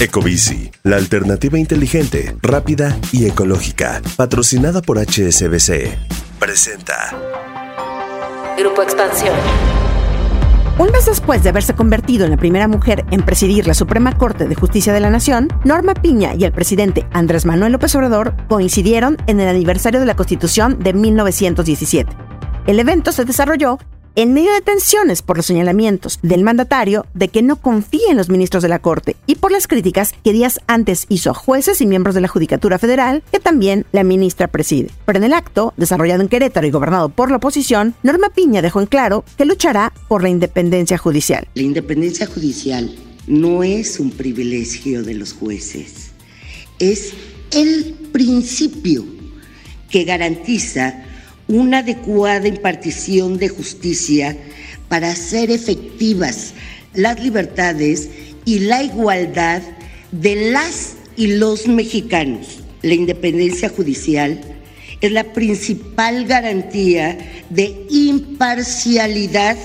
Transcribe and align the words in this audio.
Ecobici, 0.00 0.70
la 0.82 0.96
alternativa 0.96 1.58
inteligente, 1.58 2.36
rápida 2.42 2.98
y 3.12 3.26
ecológica, 3.26 4.02
patrocinada 4.16 4.82
por 4.82 4.98
HSBC, 4.98 5.96
presenta 6.38 7.14
Grupo 8.58 8.82
Expansión. 8.82 9.34
Un 10.78 10.90
mes 10.90 11.06
después 11.06 11.42
de 11.42 11.48
haberse 11.48 11.74
convertido 11.74 12.26
en 12.26 12.32
la 12.32 12.36
primera 12.36 12.68
mujer 12.68 13.06
en 13.10 13.22
presidir 13.22 13.66
la 13.66 13.72
Suprema 13.72 14.12
Corte 14.18 14.46
de 14.46 14.54
Justicia 14.54 14.92
de 14.92 15.00
la 15.00 15.08
Nación, 15.08 15.48
Norma 15.64 15.94
Piña 15.94 16.34
y 16.34 16.44
el 16.44 16.52
presidente 16.52 17.06
Andrés 17.12 17.46
Manuel 17.46 17.72
López 17.72 17.94
Obrador 17.94 18.34
coincidieron 18.48 19.16
en 19.26 19.40
el 19.40 19.48
aniversario 19.48 20.00
de 20.00 20.06
la 20.06 20.16
Constitución 20.16 20.78
de 20.78 20.92
1917. 20.92 22.14
El 22.66 22.78
evento 22.78 23.12
se 23.12 23.24
desarrolló 23.24 23.78
en 24.16 24.32
medio 24.32 24.50
de 24.54 24.62
tensiones 24.62 25.20
por 25.20 25.36
los 25.36 25.44
señalamientos 25.44 26.18
del 26.22 26.42
mandatario 26.42 27.04
de 27.12 27.28
que 27.28 27.42
no 27.42 27.56
confía 27.56 28.10
en 28.10 28.16
los 28.16 28.30
ministros 28.30 28.62
de 28.62 28.70
la 28.70 28.78
Corte 28.78 29.14
y 29.26 29.34
por 29.34 29.52
las 29.52 29.66
críticas 29.66 30.14
que 30.24 30.32
días 30.32 30.58
antes 30.66 31.04
hizo 31.10 31.30
a 31.30 31.34
jueces 31.34 31.82
y 31.82 31.86
miembros 31.86 32.14
de 32.14 32.22
la 32.22 32.28
Judicatura 32.28 32.78
Federal, 32.78 33.22
que 33.30 33.40
también 33.40 33.84
la 33.92 34.04
ministra 34.04 34.48
preside. 34.48 34.90
Pero 35.04 35.18
en 35.18 35.24
el 35.24 35.34
acto, 35.34 35.74
desarrollado 35.76 36.22
en 36.22 36.28
Querétaro 36.28 36.66
y 36.66 36.70
gobernado 36.70 37.10
por 37.10 37.30
la 37.30 37.36
oposición, 37.36 37.94
Norma 38.02 38.30
Piña 38.30 38.62
dejó 38.62 38.80
en 38.80 38.86
claro 38.86 39.22
que 39.36 39.44
luchará 39.44 39.92
por 40.08 40.22
la 40.22 40.30
independencia 40.30 40.96
judicial. 40.96 41.46
La 41.52 41.62
independencia 41.62 42.26
judicial 42.26 42.96
no 43.26 43.62
es 43.62 44.00
un 44.00 44.10
privilegio 44.10 45.02
de 45.02 45.12
los 45.12 45.34
jueces, 45.34 46.12
es 46.78 47.12
el 47.52 47.94
principio 48.12 49.04
que 49.90 50.04
garantiza 50.04 51.04
una 51.48 51.78
adecuada 51.78 52.48
impartición 52.48 53.38
de 53.38 53.48
justicia 53.48 54.36
para 54.88 55.10
hacer 55.10 55.50
efectivas 55.50 56.54
las 56.94 57.22
libertades 57.22 58.08
y 58.44 58.60
la 58.60 58.82
igualdad 58.82 59.62
de 60.12 60.50
las 60.50 60.94
y 61.16 61.28
los 61.28 61.66
mexicanos. 61.66 62.60
La 62.82 62.94
independencia 62.94 63.68
judicial 63.68 64.40
es 65.00 65.12
la 65.12 65.24
principal 65.32 66.24
garantía 66.24 67.18
de 67.50 67.86
imparcialidad 67.90 69.56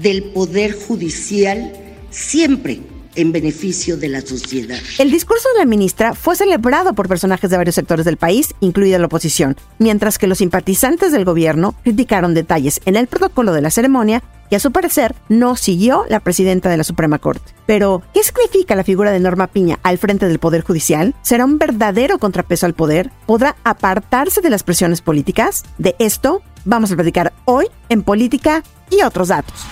del 0.00 0.24
Poder 0.24 0.72
Judicial 0.72 1.72
siempre 2.10 2.80
en 3.16 3.32
beneficio 3.32 3.96
de 3.96 4.08
la 4.08 4.20
sociedad. 4.20 4.78
El 4.98 5.10
discurso 5.10 5.48
de 5.52 5.58
la 5.58 5.64
ministra 5.64 6.14
fue 6.14 6.36
celebrado 6.36 6.94
por 6.94 7.08
personajes 7.08 7.50
de 7.50 7.56
varios 7.56 7.74
sectores 7.74 8.04
del 8.04 8.16
país, 8.16 8.54
incluida 8.60 8.98
la 8.98 9.06
oposición, 9.06 9.56
mientras 9.78 10.18
que 10.18 10.26
los 10.26 10.38
simpatizantes 10.38 11.12
del 11.12 11.24
gobierno 11.24 11.74
criticaron 11.82 12.34
detalles 12.34 12.80
en 12.84 12.96
el 12.96 13.06
protocolo 13.06 13.52
de 13.52 13.62
la 13.62 13.70
ceremonia 13.70 14.22
que 14.48 14.56
a 14.56 14.60
su 14.60 14.70
parecer 14.70 15.14
no 15.28 15.56
siguió 15.56 16.04
la 16.08 16.20
presidenta 16.20 16.68
de 16.68 16.76
la 16.76 16.84
Suprema 16.84 17.18
Corte. 17.18 17.52
Pero, 17.66 18.02
¿qué 18.14 18.22
significa 18.22 18.76
la 18.76 18.84
figura 18.84 19.10
de 19.10 19.20
Norma 19.20 19.48
Piña 19.48 19.78
al 19.82 19.98
frente 19.98 20.28
del 20.28 20.38
Poder 20.38 20.62
Judicial? 20.62 21.14
¿Será 21.22 21.44
un 21.44 21.58
verdadero 21.58 22.18
contrapeso 22.18 22.66
al 22.66 22.74
poder? 22.74 23.10
¿Podrá 23.26 23.56
apartarse 23.64 24.40
de 24.40 24.50
las 24.50 24.62
presiones 24.62 25.00
políticas? 25.00 25.64
De 25.78 25.96
esto 25.98 26.42
vamos 26.64 26.92
a 26.92 26.96
platicar 26.96 27.32
hoy 27.44 27.66
en 27.88 28.02
Política 28.02 28.62
y 28.90 29.02
otros 29.02 29.28
datos 29.28 29.66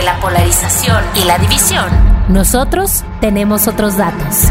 la 0.00 0.18
polarización 0.20 1.04
y 1.14 1.24
la 1.24 1.38
división, 1.38 1.84
nosotros 2.28 3.04
tenemos 3.20 3.68
otros 3.68 3.96
datos. 3.98 4.48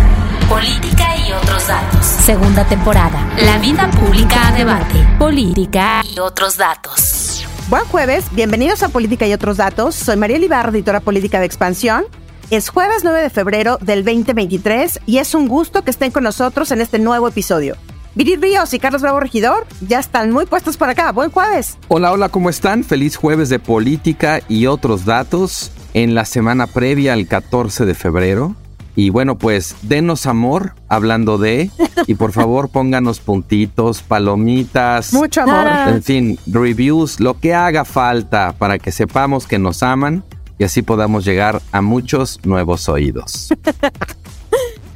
Política 0.48 1.18
y 1.18 1.32
otros 1.32 1.68
datos. 1.68 2.06
Segunda 2.06 2.66
temporada. 2.66 3.28
La 3.44 3.58
vida 3.58 3.90
pública 3.90 4.50
a 4.50 4.52
debate. 4.52 5.08
Política 5.18 6.04
y 6.04 6.20
otros 6.20 6.58
datos. 6.58 7.46
Buen 7.70 7.86
jueves, 7.86 8.26
bienvenidos 8.34 8.84
a 8.84 8.90
Política 8.90 9.26
y 9.26 9.34
otros 9.34 9.58
datos. 9.58 9.96
Soy 9.96 10.18
María 10.18 10.38
Libar, 10.38 10.70
editora 10.70 11.00
política 11.00 11.40
de 11.40 11.46
Expansión. 11.46 12.06
Es 12.52 12.70
jueves 12.70 13.04
9 13.04 13.22
de 13.22 13.30
febrero 13.30 13.78
del 13.82 14.04
2023 14.04 15.00
y 15.06 15.20
es 15.20 15.34
un 15.34 15.48
gusto 15.48 15.84
que 15.84 15.92
estén 15.92 16.12
con 16.12 16.24
nosotros 16.24 16.72
en 16.72 16.82
este 16.82 17.00
nuevo 17.00 17.28
episodio. 17.30 17.78
Viri 18.14 18.36
Ríos 18.36 18.74
y 18.74 18.80
Carlos 18.80 19.02
Bravo 19.02 19.22
Regidor 19.22 19.66
ya 19.88 20.00
están 20.00 20.32
muy 20.32 20.46
puestos 20.46 20.76
por 20.76 20.90
acá. 20.90 21.12
Buen 21.14 21.32
jueves. 21.32 21.78
Hola, 21.88 22.12
hola, 22.12 22.28
¿cómo 22.28 22.50
están? 22.50 22.84
Feliz 22.84 23.16
jueves 23.16 23.48
de 23.48 23.60
política 23.60 24.42
y 24.50 24.66
otros 24.66 25.06
datos 25.06 25.72
en 25.94 26.14
la 26.14 26.26
semana 26.26 26.68
previa 26.68 27.14
al 27.14 27.28
14 27.28 27.86
de 27.86 27.96
febrero. 27.96 28.56
Y 28.98 29.12
bueno, 29.12 29.38
pues 29.38 29.78
denos 29.84 30.26
amor 30.26 30.74
hablando 30.90 31.38
de, 31.38 31.72
y 32.08 32.16
por 32.16 32.34
favor 32.34 32.70
pónganos 32.74 33.22
puntitos, 33.22 34.02
palomitas. 34.02 35.14
Mucho 35.14 35.44
amor. 35.44 35.68
En 35.88 36.04
fin, 36.04 36.38
reviews, 36.48 37.22
lo 37.22 37.40
que 37.40 37.54
haga 37.54 37.86
falta 37.86 38.54
para 38.58 38.78
que 38.78 38.92
sepamos 38.92 39.48
que 39.48 39.58
nos 39.58 39.84
aman 39.84 40.26
y 40.60 40.66
así 40.66 40.82
podamos 40.82 41.24
llegar 41.24 41.62
a 41.72 41.82
muchos 41.82 42.42
nuevos 42.44 42.90
oídos. 42.90 43.54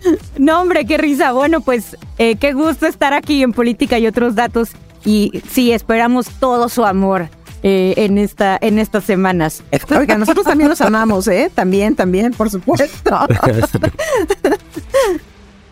No, 0.38 0.62
hombre, 0.62 0.86
qué 0.86 0.98
risa. 0.98 1.32
Bueno, 1.32 1.62
pues 1.62 1.98
eh, 2.18 2.36
qué 2.38 2.54
gusto 2.54 2.86
estar 2.86 3.14
aquí 3.14 3.44
en 3.44 3.54
Política 3.54 4.00
y 4.00 4.08
otros 4.08 4.36
datos. 4.36 4.70
Y 5.06 5.42
sí, 5.50 5.72
esperamos 5.72 6.28
todo 6.40 6.68
su 6.70 6.84
amor 6.84 7.30
eh, 7.64 7.94
en, 7.98 8.18
esta, 8.18 8.58
en 8.60 8.80
estas 8.80 9.04
semanas. 9.04 9.64
Oiga, 9.98 10.18
nosotros 10.18 10.46
también 10.46 10.70
los 10.70 10.82
amamos, 10.82 11.28
¿eh? 11.28 11.52
También, 11.54 11.96
también, 11.96 12.34
por 12.34 12.50
supuesto. 12.50 13.20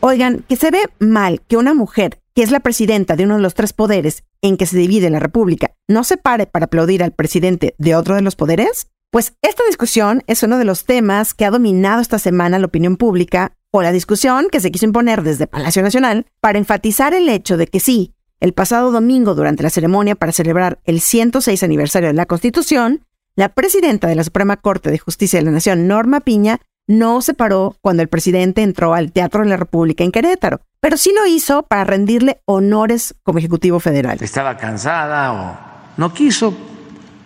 Oigan, 0.01 0.43
que 0.47 0.55
se 0.55 0.69
ve 0.69 0.89
mal 0.99 1.41
que 1.47 1.57
una 1.57 1.73
mujer, 1.73 2.19
que 2.35 2.43
es 2.43 2.51
la 2.51 2.59
presidenta 2.59 3.15
de 3.15 3.23
uno 3.23 3.37
de 3.37 3.41
los 3.41 3.53
tres 3.53 3.73
poderes 3.73 4.23
en 4.41 4.57
que 4.57 4.65
se 4.65 4.77
divide 4.77 5.09
la 5.09 5.19
República, 5.19 5.71
no 5.87 6.03
se 6.03 6.17
pare 6.17 6.45
para 6.45 6.65
aplaudir 6.65 7.03
al 7.03 7.13
presidente 7.13 7.73
de 7.77 7.95
otro 7.95 8.15
de 8.15 8.21
los 8.21 8.35
poderes? 8.35 8.87
Pues 9.11 9.33
esta 9.41 9.63
discusión 9.65 10.23
es 10.27 10.43
uno 10.43 10.57
de 10.57 10.65
los 10.65 10.85
temas 10.85 11.33
que 11.33 11.45
ha 11.45 11.51
dominado 11.51 12.01
esta 12.01 12.19
semana 12.19 12.59
la 12.59 12.65
opinión 12.65 12.97
pública 12.97 13.55
o 13.75 13.81
la 13.81 13.91
discusión 13.91 14.49
que 14.51 14.59
se 14.59 14.71
quiso 14.71 14.85
imponer 14.85 15.23
desde 15.23 15.47
Palacio 15.47 15.81
Nacional 15.81 16.27
para 16.39 16.59
enfatizar 16.59 17.15
el 17.15 17.27
hecho 17.27 17.57
de 17.57 17.65
que 17.65 17.79
sí, 17.79 18.13
el 18.39 18.53
pasado 18.53 18.91
domingo 18.91 19.33
durante 19.33 19.63
la 19.63 19.71
ceremonia 19.71 20.13
para 20.13 20.31
celebrar 20.31 20.79
el 20.85 21.01
106 21.01 21.63
aniversario 21.63 22.09
de 22.09 22.13
la 22.13 22.27
Constitución, 22.27 23.03
la 23.35 23.49
presidenta 23.49 24.07
de 24.07 24.13
la 24.13 24.23
Suprema 24.23 24.57
Corte 24.57 24.91
de 24.91 24.99
Justicia 24.99 25.39
de 25.39 25.45
la 25.45 25.51
Nación, 25.51 25.87
Norma 25.87 26.19
Piña, 26.19 26.59
no 26.85 27.21
se 27.23 27.33
paró 27.33 27.75
cuando 27.81 28.03
el 28.03 28.09
presidente 28.09 28.61
entró 28.61 28.93
al 28.93 29.11
Teatro 29.11 29.41
de 29.41 29.49
la 29.49 29.57
República 29.57 30.03
en 30.03 30.11
Querétaro, 30.11 30.61
pero 30.79 30.95
sí 30.95 31.11
lo 31.15 31.25
hizo 31.25 31.63
para 31.63 31.83
rendirle 31.83 32.41
honores 32.45 33.15
como 33.23 33.39
Ejecutivo 33.39 33.79
Federal. 33.79 34.19
Estaba 34.21 34.55
cansada 34.55 35.33
o 35.33 35.57
no 35.97 36.13
quiso 36.13 36.53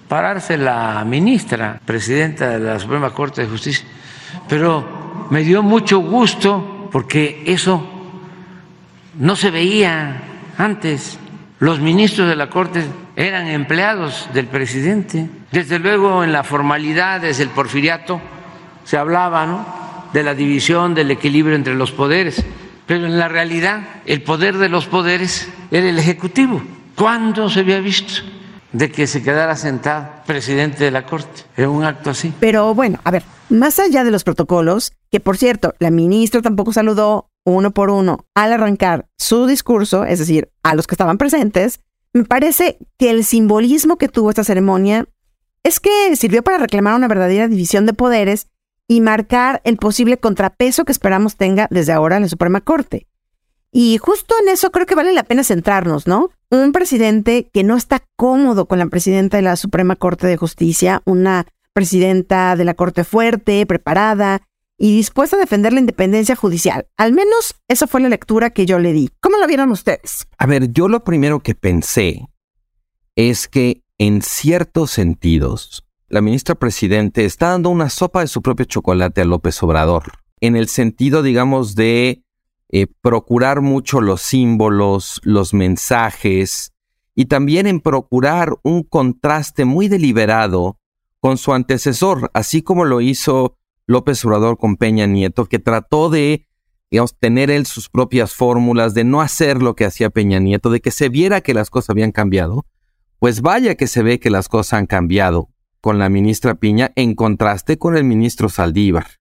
pararse 0.08 0.58
la 0.58 1.03
ministra, 1.03 1.81
presidenta 1.85 2.52
de 2.52 2.59
la 2.59 2.79
Suprema 2.79 3.14
Corte 3.14 3.41
de 3.41 3.50
Justicia, 3.50 3.85
pero 4.47 5.06
me 5.29 5.43
dio 5.43 5.63
mucho 5.63 5.99
gusto 5.99 6.89
porque 6.91 7.43
eso 7.45 7.85
no 9.19 9.35
se 9.35 9.51
veía 9.51 10.21
antes. 10.57 11.19
Los 11.59 11.79
ministros 11.79 12.29
de 12.29 12.35
la 12.35 12.49
Corte 12.49 12.83
eran 13.15 13.47
empleados 13.47 14.29
del 14.33 14.47
presidente. 14.47 15.27
Desde 15.51 15.79
luego 15.79 16.23
en 16.23 16.31
la 16.31 16.43
formalidad, 16.43 17.21
desde 17.21 17.43
el 17.43 17.49
porfiriato, 17.49 18.21
se 18.83 18.97
hablaba 18.97 20.07
de 20.13 20.23
la 20.23 20.35
división, 20.35 20.93
del 20.93 21.11
equilibrio 21.11 21.55
entre 21.55 21.75
los 21.75 21.91
poderes. 21.91 22.45
Pero 22.85 23.05
en 23.05 23.17
la 23.17 23.27
realidad 23.27 23.81
el 24.05 24.21
poder 24.21 24.57
de 24.57 24.69
los 24.69 24.85
poderes 24.85 25.49
era 25.71 25.89
el 25.89 25.99
Ejecutivo. 25.99 26.61
¿Cuándo 26.95 27.49
se 27.49 27.61
había 27.61 27.79
visto? 27.79 28.23
De 28.72 28.91
que 28.91 29.07
se 29.07 29.23
quedara 29.23 29.55
sentado 29.55 30.07
presidente 30.25 30.83
de 30.83 30.91
la 30.91 31.05
Corte 31.05 31.44
en 31.55 31.69
un 31.69 31.83
acto 31.83 32.09
así. 32.09 32.33
Pero 32.39 32.73
bueno, 32.73 33.00
a 33.03 33.11
ver, 33.11 33.23
más 33.50 33.79
allá 33.79 34.03
de 34.03 34.11
los 34.11 34.23
protocolos, 34.23 34.91
que 35.09 35.19
por 35.19 35.38
cierto, 35.38 35.73
la 35.79 35.91
ministra 35.91 36.41
tampoco 36.41 36.73
saludó 36.73 37.29
uno 37.44 37.72
por 37.72 37.89
uno 37.89 38.25
al 38.35 38.51
arrancar 38.51 39.07
su 39.17 39.47
discurso, 39.47 40.03
es 40.03 40.19
decir, 40.19 40.51
a 40.63 40.75
los 40.75 40.85
que 40.85 40.95
estaban 40.95 41.17
presentes, 41.17 41.79
me 42.13 42.25
parece 42.25 42.78
que 42.97 43.09
el 43.09 43.23
simbolismo 43.23 43.97
que 43.97 44.09
tuvo 44.09 44.29
esta 44.29 44.44
ceremonia 44.44 45.07
es 45.63 45.79
que 45.79 46.16
sirvió 46.16 46.44
para 46.44 46.57
reclamar 46.57 46.95
una 46.95 47.07
verdadera 47.07 47.47
división 47.47 47.85
de 47.85 47.94
poderes 47.94 48.47
y 48.88 49.01
marcar 49.01 49.61
el 49.66 49.78
posible 49.78 50.17
contrapeso 50.17 50.85
que 50.85 50.91
esperamos 50.91 51.35
tenga 51.35 51.67
desde 51.69 51.93
ahora 51.93 52.19
la 52.19 52.28
Suprema 52.29 52.61
Corte. 52.61 53.08
Y 53.72 53.97
justo 53.97 54.35
en 54.41 54.49
eso 54.49 54.72
creo 54.72 54.85
que 54.85 54.96
vale 54.96 55.14
la 55.14 55.23
pena 55.23 55.43
centrarnos, 55.43 56.08
¿no? 56.08 56.31
Un 56.49 56.72
presidente 56.72 57.49
que 57.52 57.66
no 57.66 57.76
está 57.76 58.05
cómodo 58.16 58.67
con 58.70 58.79
la 58.79 58.85
presidenta 58.85 59.35
de 59.35 59.44
la 59.44 59.58
Suprema 59.58 59.97
Corte 59.97 60.28
de 60.28 60.38
Justicia, 60.38 61.02
una 61.05 61.46
presidenta 61.73 62.55
de 62.55 62.64
la 62.64 62.73
Corte 62.73 63.03
fuerte, 63.03 63.66
preparada 63.66 64.47
y 64.78 64.96
dispuesta 64.96 65.35
a 65.35 65.40
defender 65.40 65.73
la 65.73 65.82
independencia 65.82 66.38
judicial. 66.38 66.88
Al 66.96 67.11
menos 67.11 67.55
esa 67.67 67.85
fue 67.85 67.99
la 67.99 68.08
lectura 68.08 68.52
que 68.52 68.66
yo 68.66 68.79
le 68.79 68.94
di. 68.94 69.09
¿Cómo 69.20 69.38
lo 69.38 69.46
vieron 69.46 69.72
ustedes? 69.72 70.26
A 70.38 70.46
ver, 70.46 70.72
yo 70.72 70.88
lo 70.88 71.03
primero 71.03 71.41
que 71.41 71.53
pensé 71.53 72.29
es 73.17 73.50
que 73.50 73.84
en 73.97 74.22
ciertos 74.22 74.91
sentidos 74.91 75.85
la 76.08 76.22
ministra 76.22 76.55
presidente 76.55 77.26
está 77.26 77.50
dando 77.50 77.72
una 77.72 77.90
sopa 77.90 78.22
de 78.22 78.28
su 78.28 78.41
propio 78.41 78.66
chocolate 78.66 79.20
a 79.20 79.26
López 79.26 79.61
Obrador. 79.64 80.14
En 80.40 80.55
el 80.55 80.70
sentido, 80.70 81.23
digamos, 81.23 81.76
de 81.76 82.23
eh, 82.69 82.87
procurar 83.02 83.61
mucho 83.61 84.02
los 84.02 84.22
símbolos, 84.22 85.22
los 85.23 85.53
mensajes 85.53 86.73
y 87.16 87.25
también 87.25 87.66
en 87.66 87.79
procurar 87.79 88.53
un 88.64 88.84
contraste 88.84 89.66
muy 89.66 89.87
deliberado 89.87 90.78
con 91.19 91.37
su 91.37 91.53
antecesor, 91.53 92.29
así 92.34 92.61
como 92.61 92.85
lo 92.85 93.02
hizo 93.02 93.58
López 93.87 94.23
Obrador 94.25 94.58
con 94.58 94.75
Peña 94.75 95.08
Nieto, 95.08 95.46
que 95.46 95.59
trató 95.59 96.09
de, 96.09 96.46
digamos, 96.91 97.17
tener 97.17 97.49
él 97.49 97.66
sus 97.66 97.90
propias 97.90 98.34
fórmulas, 98.34 98.93
de 98.93 99.03
no 99.03 99.22
hacer 99.22 99.64
lo 99.64 99.75
que 99.75 99.85
hacía 99.85 100.09
Peña 100.09 100.40
Nieto, 100.40 100.69
de 100.69 100.81
que 100.81 100.91
se 100.91 101.09
viera 101.09 101.41
que 101.41 101.53
las 101.53 101.69
cosas 101.69 101.90
habían 101.91 102.11
cambiado, 102.11 102.66
pues 103.17 103.41
vaya 103.41 103.75
que 103.75 103.87
se 103.87 104.03
ve 104.03 104.19
que 104.19 104.29
las 104.29 104.47
cosas 104.47 104.73
han 104.73 104.85
cambiado 104.85 105.49
con 105.81 105.99
la 105.99 106.09
ministra 106.09 106.55
Piña 106.55 106.91
en 106.96 107.16
contraste 107.16 107.78
con 107.78 107.97
el 107.97 108.03
ministro 108.03 108.49
Saldívar. 108.49 109.16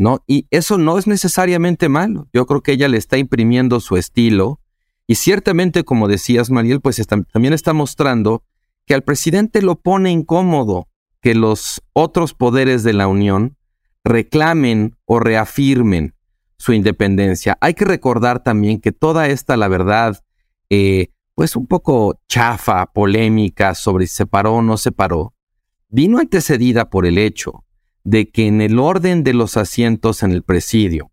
¿No? 0.00 0.24
Y 0.26 0.46
eso 0.50 0.78
no 0.78 0.96
es 0.96 1.06
necesariamente 1.06 1.90
malo. 1.90 2.26
Yo 2.32 2.46
creo 2.46 2.62
que 2.62 2.72
ella 2.72 2.88
le 2.88 2.96
está 2.96 3.18
imprimiendo 3.18 3.80
su 3.80 3.98
estilo 3.98 4.58
y 5.06 5.16
ciertamente, 5.16 5.84
como 5.84 6.08
decías, 6.08 6.48
Mariel, 6.48 6.80
pues 6.80 7.06
también 7.06 7.52
está 7.52 7.74
mostrando 7.74 8.42
que 8.86 8.94
al 8.94 9.02
presidente 9.02 9.60
lo 9.60 9.78
pone 9.78 10.10
incómodo 10.10 10.88
que 11.20 11.34
los 11.34 11.82
otros 11.92 12.32
poderes 12.32 12.82
de 12.82 12.94
la 12.94 13.08
Unión 13.08 13.58
reclamen 14.02 14.96
o 15.04 15.20
reafirmen 15.20 16.14
su 16.56 16.72
independencia. 16.72 17.58
Hay 17.60 17.74
que 17.74 17.84
recordar 17.84 18.42
también 18.42 18.80
que 18.80 18.92
toda 18.92 19.28
esta, 19.28 19.58
la 19.58 19.68
verdad, 19.68 20.24
eh, 20.70 21.08
pues 21.34 21.56
un 21.56 21.66
poco 21.66 22.18
chafa, 22.26 22.86
polémica 22.86 23.74
sobre 23.74 24.06
si 24.06 24.14
se 24.14 24.24
paró 24.24 24.54
o 24.54 24.62
no 24.62 24.78
se 24.78 24.92
paró, 24.92 25.34
vino 25.90 26.20
antecedida 26.20 26.88
por 26.88 27.04
el 27.04 27.18
hecho 27.18 27.66
de 28.10 28.28
que 28.28 28.48
en 28.48 28.60
el 28.60 28.80
orden 28.80 29.22
de 29.22 29.34
los 29.34 29.56
asientos 29.56 30.24
en 30.24 30.32
el 30.32 30.42
presidio, 30.42 31.12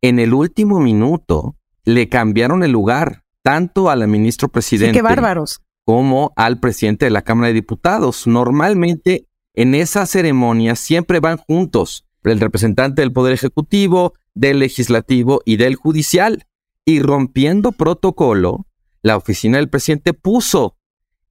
en 0.00 0.18
el 0.18 0.32
último 0.32 0.80
minuto, 0.80 1.56
le 1.84 2.08
cambiaron 2.08 2.64
el 2.64 2.72
lugar 2.72 3.22
tanto 3.42 3.90
a 3.90 3.96
la 3.96 4.06
ministro 4.06 4.48
presidente 4.48 5.02
bárbaros. 5.02 5.60
como 5.84 6.32
al 6.36 6.58
presidente 6.58 7.04
de 7.04 7.10
la 7.10 7.20
Cámara 7.20 7.48
de 7.48 7.54
Diputados. 7.54 8.26
Normalmente 8.26 9.26
en 9.52 9.74
esa 9.74 10.06
ceremonia 10.06 10.74
siempre 10.74 11.20
van 11.20 11.36
juntos 11.36 12.06
el 12.24 12.40
representante 12.40 13.02
del 13.02 13.12
Poder 13.12 13.34
Ejecutivo, 13.34 14.14
del 14.34 14.60
Legislativo 14.60 15.42
y 15.44 15.56
del 15.56 15.74
Judicial. 15.74 16.46
Y 16.86 17.00
rompiendo 17.00 17.72
protocolo, 17.72 18.66
la 19.02 19.18
oficina 19.18 19.58
del 19.58 19.68
presidente 19.68 20.14
puso 20.14 20.78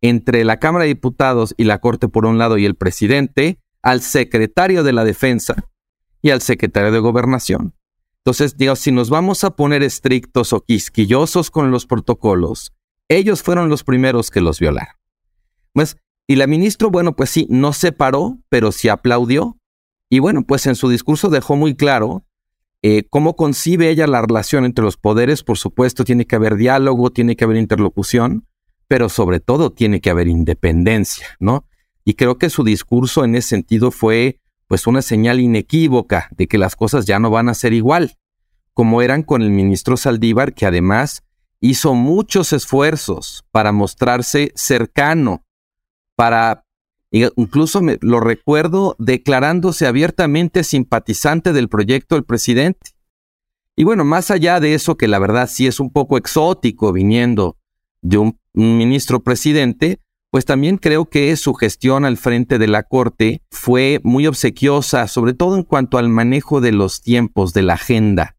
entre 0.02 0.46
la 0.46 0.58
Cámara 0.58 0.84
de 0.84 0.90
Diputados 0.90 1.56
y 1.58 1.64
la 1.64 1.80
Corte 1.80 2.08
por 2.08 2.28
un 2.28 2.38
lado 2.38 2.60
y 2.60 2.66
el 2.66 2.76
presidente 2.76 3.58
al 3.82 4.02
secretario 4.02 4.84
de 4.84 4.94
la 4.94 5.04
Defensa 5.04 5.56
y 6.22 6.30
al 6.30 6.42
secretario 6.42 6.92
de 6.92 7.00
Gobernación. 7.00 7.74
Entonces, 8.18 8.56
digo, 8.56 8.76
si 8.76 8.92
nos 8.92 9.10
vamos 9.10 9.44
a 9.44 9.56
poner 9.56 9.82
estrictos 9.82 10.54
o 10.54 10.62
quisquillosos 10.62 11.50
con 11.50 11.72
los 11.72 11.88
protocolos, 11.88 12.74
ellos 13.10 13.42
fueron 13.42 13.70
los 13.70 13.84
primeros 13.84 14.30
que 14.30 14.42
los 14.42 14.60
violaron. 14.60 14.94
Pues, 15.74 15.98
y 16.28 16.36
la 16.36 16.48
ministra, 16.48 16.88
bueno, 16.88 17.16
pues 17.16 17.32
sí, 17.32 17.48
no 17.50 17.74
se 17.74 17.92
paró, 17.92 18.38
pero 18.50 18.72
sí 18.72 18.90
aplaudió. 18.90 19.58
Y 20.10 20.20
bueno, 20.20 20.44
pues 20.44 20.68
en 20.68 20.76
su 20.76 20.88
discurso 20.90 21.30
dejó 21.30 21.56
muy 21.56 21.76
claro 21.76 22.24
eh, 22.84 23.04
cómo 23.10 23.36
concibe 23.36 23.90
ella 23.90 24.08
la 24.08 24.22
relación 24.22 24.66
entre 24.66 24.86
los 24.86 24.98
poderes. 24.98 25.44
Por 25.44 25.58
supuesto, 25.58 26.04
tiene 26.04 26.26
que 26.26 26.36
haber 26.36 26.58
diálogo, 26.58 27.12
tiene 27.12 27.36
que 27.36 27.44
haber 27.44 27.58
interlocución, 27.58 28.48
pero 28.88 29.10
sobre 29.10 29.40
todo 29.40 29.72
tiene 29.72 30.00
que 30.00 30.10
haber 30.10 30.28
independencia, 30.28 31.28
¿no? 31.40 31.66
Y 32.04 32.16
creo 32.16 32.38
que 32.38 32.50
su 32.50 32.64
discurso 32.64 33.24
en 33.24 33.36
ese 33.36 33.50
sentido 33.50 33.92
fue 33.92 34.40
pues 34.68 34.88
una 34.88 35.02
señal 35.02 35.40
inequívoca 35.40 36.30
de 36.32 36.48
que 36.48 36.58
las 36.58 36.76
cosas 36.76 37.06
ya 37.06 37.20
no 37.20 37.30
van 37.30 37.50
a 37.50 37.54
ser 37.54 37.74
igual, 37.74 38.18
como 38.74 39.02
eran 39.02 39.24
con 39.24 39.42
el 39.42 39.52
ministro 39.52 39.98
Saldívar, 39.98 40.54
que 40.54 40.66
además 40.66 41.24
hizo 41.60 41.94
muchos 41.94 42.54
esfuerzos 42.54 43.46
para 43.52 43.72
mostrarse 43.72 44.52
cercano, 44.56 45.44
para 46.16 46.64
incluso 47.12 47.82
me, 47.82 47.98
lo 48.02 48.20
recuerdo 48.20 48.96
declarándose 48.98 49.86
abiertamente 49.86 50.64
simpatizante 50.64 51.54
del 51.54 51.68
proyecto 51.68 52.16
del 52.16 52.24
presidente. 52.24 52.92
Y 53.76 53.84
bueno, 53.84 54.06
más 54.06 54.32
allá 54.32 54.60
de 54.60 54.74
eso, 54.74 54.96
que 54.96 55.08
la 55.08 55.20
verdad 55.20 55.50
sí 55.52 55.68
es 55.68 55.80
un 55.80 55.92
poco 55.92 56.18
exótico 56.18 56.92
viniendo 56.92 57.58
de 58.02 58.18
un, 58.18 58.40
ministro 58.54 59.24
presidente, 59.24 60.02
pues 60.32 60.46
también 60.46 60.78
creo 60.78 61.10
que 61.10 61.36
su 61.36 61.54
gestión 61.54 62.06
al 62.06 62.16
frente 62.16 62.58
de 62.58 62.68
la 62.68 62.84
Corte 62.84 63.44
fue 63.52 64.00
muy 64.04 64.28
obsequiosa, 64.28 65.08
sobre 65.10 65.34
todo 65.34 65.58
en 65.58 65.64
cuanto 65.64 65.98
al 65.98 66.08
manejo 66.08 66.62
de 66.62 66.72
los 66.72 67.02
tiempos, 67.02 67.54
de 67.54 67.64
la 67.64 67.74
agenda 67.74 68.38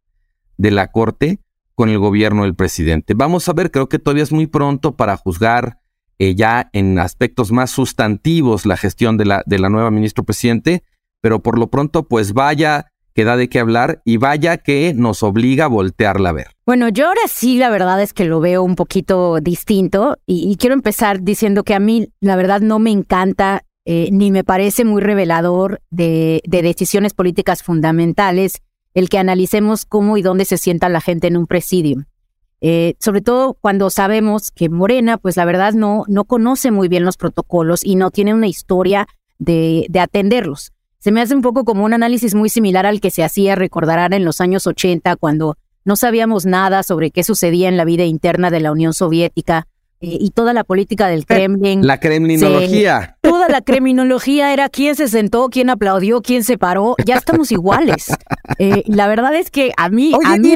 de 0.56 0.70
la 0.70 0.90
Corte 0.90 1.40
con 1.74 1.90
el 1.90 1.98
gobierno 1.98 2.44
del 2.44 2.54
presidente. 2.54 3.12
Vamos 3.14 3.46
a 3.48 3.52
ver, 3.52 3.70
creo 3.70 3.90
que 3.90 3.98
todavía 3.98 4.22
es 4.22 4.32
muy 4.32 4.46
pronto 4.46 4.96
para 4.96 5.18
juzgar 5.18 5.80
eh, 6.18 6.34
ya 6.34 6.70
en 6.72 6.98
aspectos 6.98 7.52
más 7.52 7.70
sustantivos 7.70 8.64
la 8.64 8.78
gestión 8.78 9.18
de 9.18 9.26
la, 9.26 9.42
de 9.44 9.58
la 9.58 9.68
nueva 9.68 9.90
ministra 9.90 10.24
presidente, 10.24 10.84
pero 11.20 11.42
por 11.42 11.58
lo 11.58 11.68
pronto, 11.68 12.08
pues 12.08 12.32
vaya 12.32 12.91
que 13.14 13.24
da 13.24 13.36
de 13.36 13.48
qué 13.48 13.60
hablar 13.60 14.02
y 14.04 14.16
vaya 14.16 14.56
que 14.56 14.94
nos 14.94 15.22
obliga 15.22 15.66
a 15.66 15.68
voltearla 15.68 16.30
a 16.30 16.32
ver. 16.32 16.46
Bueno, 16.66 16.88
yo 16.88 17.08
ahora 17.08 17.22
sí 17.28 17.58
la 17.58 17.70
verdad 17.70 18.00
es 18.02 18.12
que 18.12 18.24
lo 18.24 18.40
veo 18.40 18.62
un 18.62 18.76
poquito 18.76 19.40
distinto 19.40 20.18
y, 20.26 20.56
quiero 20.56 20.74
empezar 20.74 21.22
diciendo 21.22 21.64
que 21.64 21.74
a 21.74 21.80
mí 21.80 22.08
la 22.20 22.36
verdad 22.36 22.60
no 22.60 22.78
me 22.78 22.90
encanta 22.90 23.64
eh, 23.84 24.10
ni 24.12 24.30
me 24.30 24.44
parece 24.44 24.84
muy 24.84 25.02
revelador 25.02 25.80
de, 25.90 26.40
decisiones 26.44 27.14
políticas 27.14 27.62
fundamentales 27.62 28.62
el 28.94 29.08
que 29.08 29.18
analicemos 29.18 29.86
cómo 29.86 30.16
y 30.16 30.22
dónde 30.22 30.44
se 30.44 30.58
sienta 30.58 30.88
la 30.88 31.00
gente 31.00 31.26
en 31.26 31.36
un 31.36 31.46
presidio. 31.46 32.04
Eh, 32.60 32.94
sobre 33.00 33.22
todo 33.22 33.54
cuando 33.60 33.90
sabemos 33.90 34.52
que 34.52 34.68
Morena, 34.68 35.18
pues 35.18 35.36
la 35.36 35.44
verdad 35.44 35.72
no, 35.72 36.04
no 36.06 36.24
conoce 36.24 36.70
muy 36.70 36.86
bien 36.88 37.04
los 37.04 37.16
protocolos 37.16 37.84
y 37.84 37.96
no 37.96 38.12
tiene 38.12 38.34
una 38.34 38.46
historia 38.46 39.08
de 39.38 39.88
atenderlos. 39.98 40.72
Se 41.02 41.10
me 41.10 41.20
hace 41.20 41.34
un 41.34 41.42
poco 41.42 41.64
como 41.64 41.84
un 41.84 41.94
análisis 41.94 42.32
muy 42.36 42.48
similar 42.48 42.86
al 42.86 43.00
que 43.00 43.10
se 43.10 43.24
hacía, 43.24 43.56
recordarán, 43.56 44.12
en 44.12 44.24
los 44.24 44.40
años 44.40 44.68
80, 44.68 45.16
cuando 45.16 45.58
no 45.84 45.96
sabíamos 45.96 46.46
nada 46.46 46.84
sobre 46.84 47.10
qué 47.10 47.24
sucedía 47.24 47.68
en 47.68 47.76
la 47.76 47.84
vida 47.84 48.04
interna 48.04 48.52
de 48.52 48.60
la 48.60 48.70
Unión 48.70 48.94
Soviética 48.94 49.66
eh, 50.00 50.16
y 50.20 50.30
toda 50.30 50.52
la 50.52 50.62
política 50.62 51.08
del 51.08 51.26
Kremlin. 51.26 51.84
La 51.84 51.98
kremlinología. 51.98 53.16
toda 53.20 53.48
la 53.48 53.62
kremlinología 53.62 54.52
era 54.52 54.68
quién 54.68 54.94
se 54.94 55.08
sentó, 55.08 55.48
quién 55.48 55.70
aplaudió, 55.70 56.22
quién 56.22 56.44
se 56.44 56.56
paró. 56.56 56.94
Ya 57.04 57.16
estamos 57.16 57.50
iguales. 57.50 58.14
Eh, 58.60 58.84
la 58.86 59.08
verdad 59.08 59.34
es 59.34 59.50
que 59.50 59.72
a 59.76 59.88
mí, 59.88 60.12
a 60.24 60.36
mí 60.36 60.54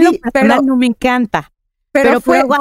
no 0.63 0.77
me 0.77 0.87
encanta. 0.87 1.51
Pero, 1.91 2.21
fue, 2.21 2.45
fue 2.47 2.59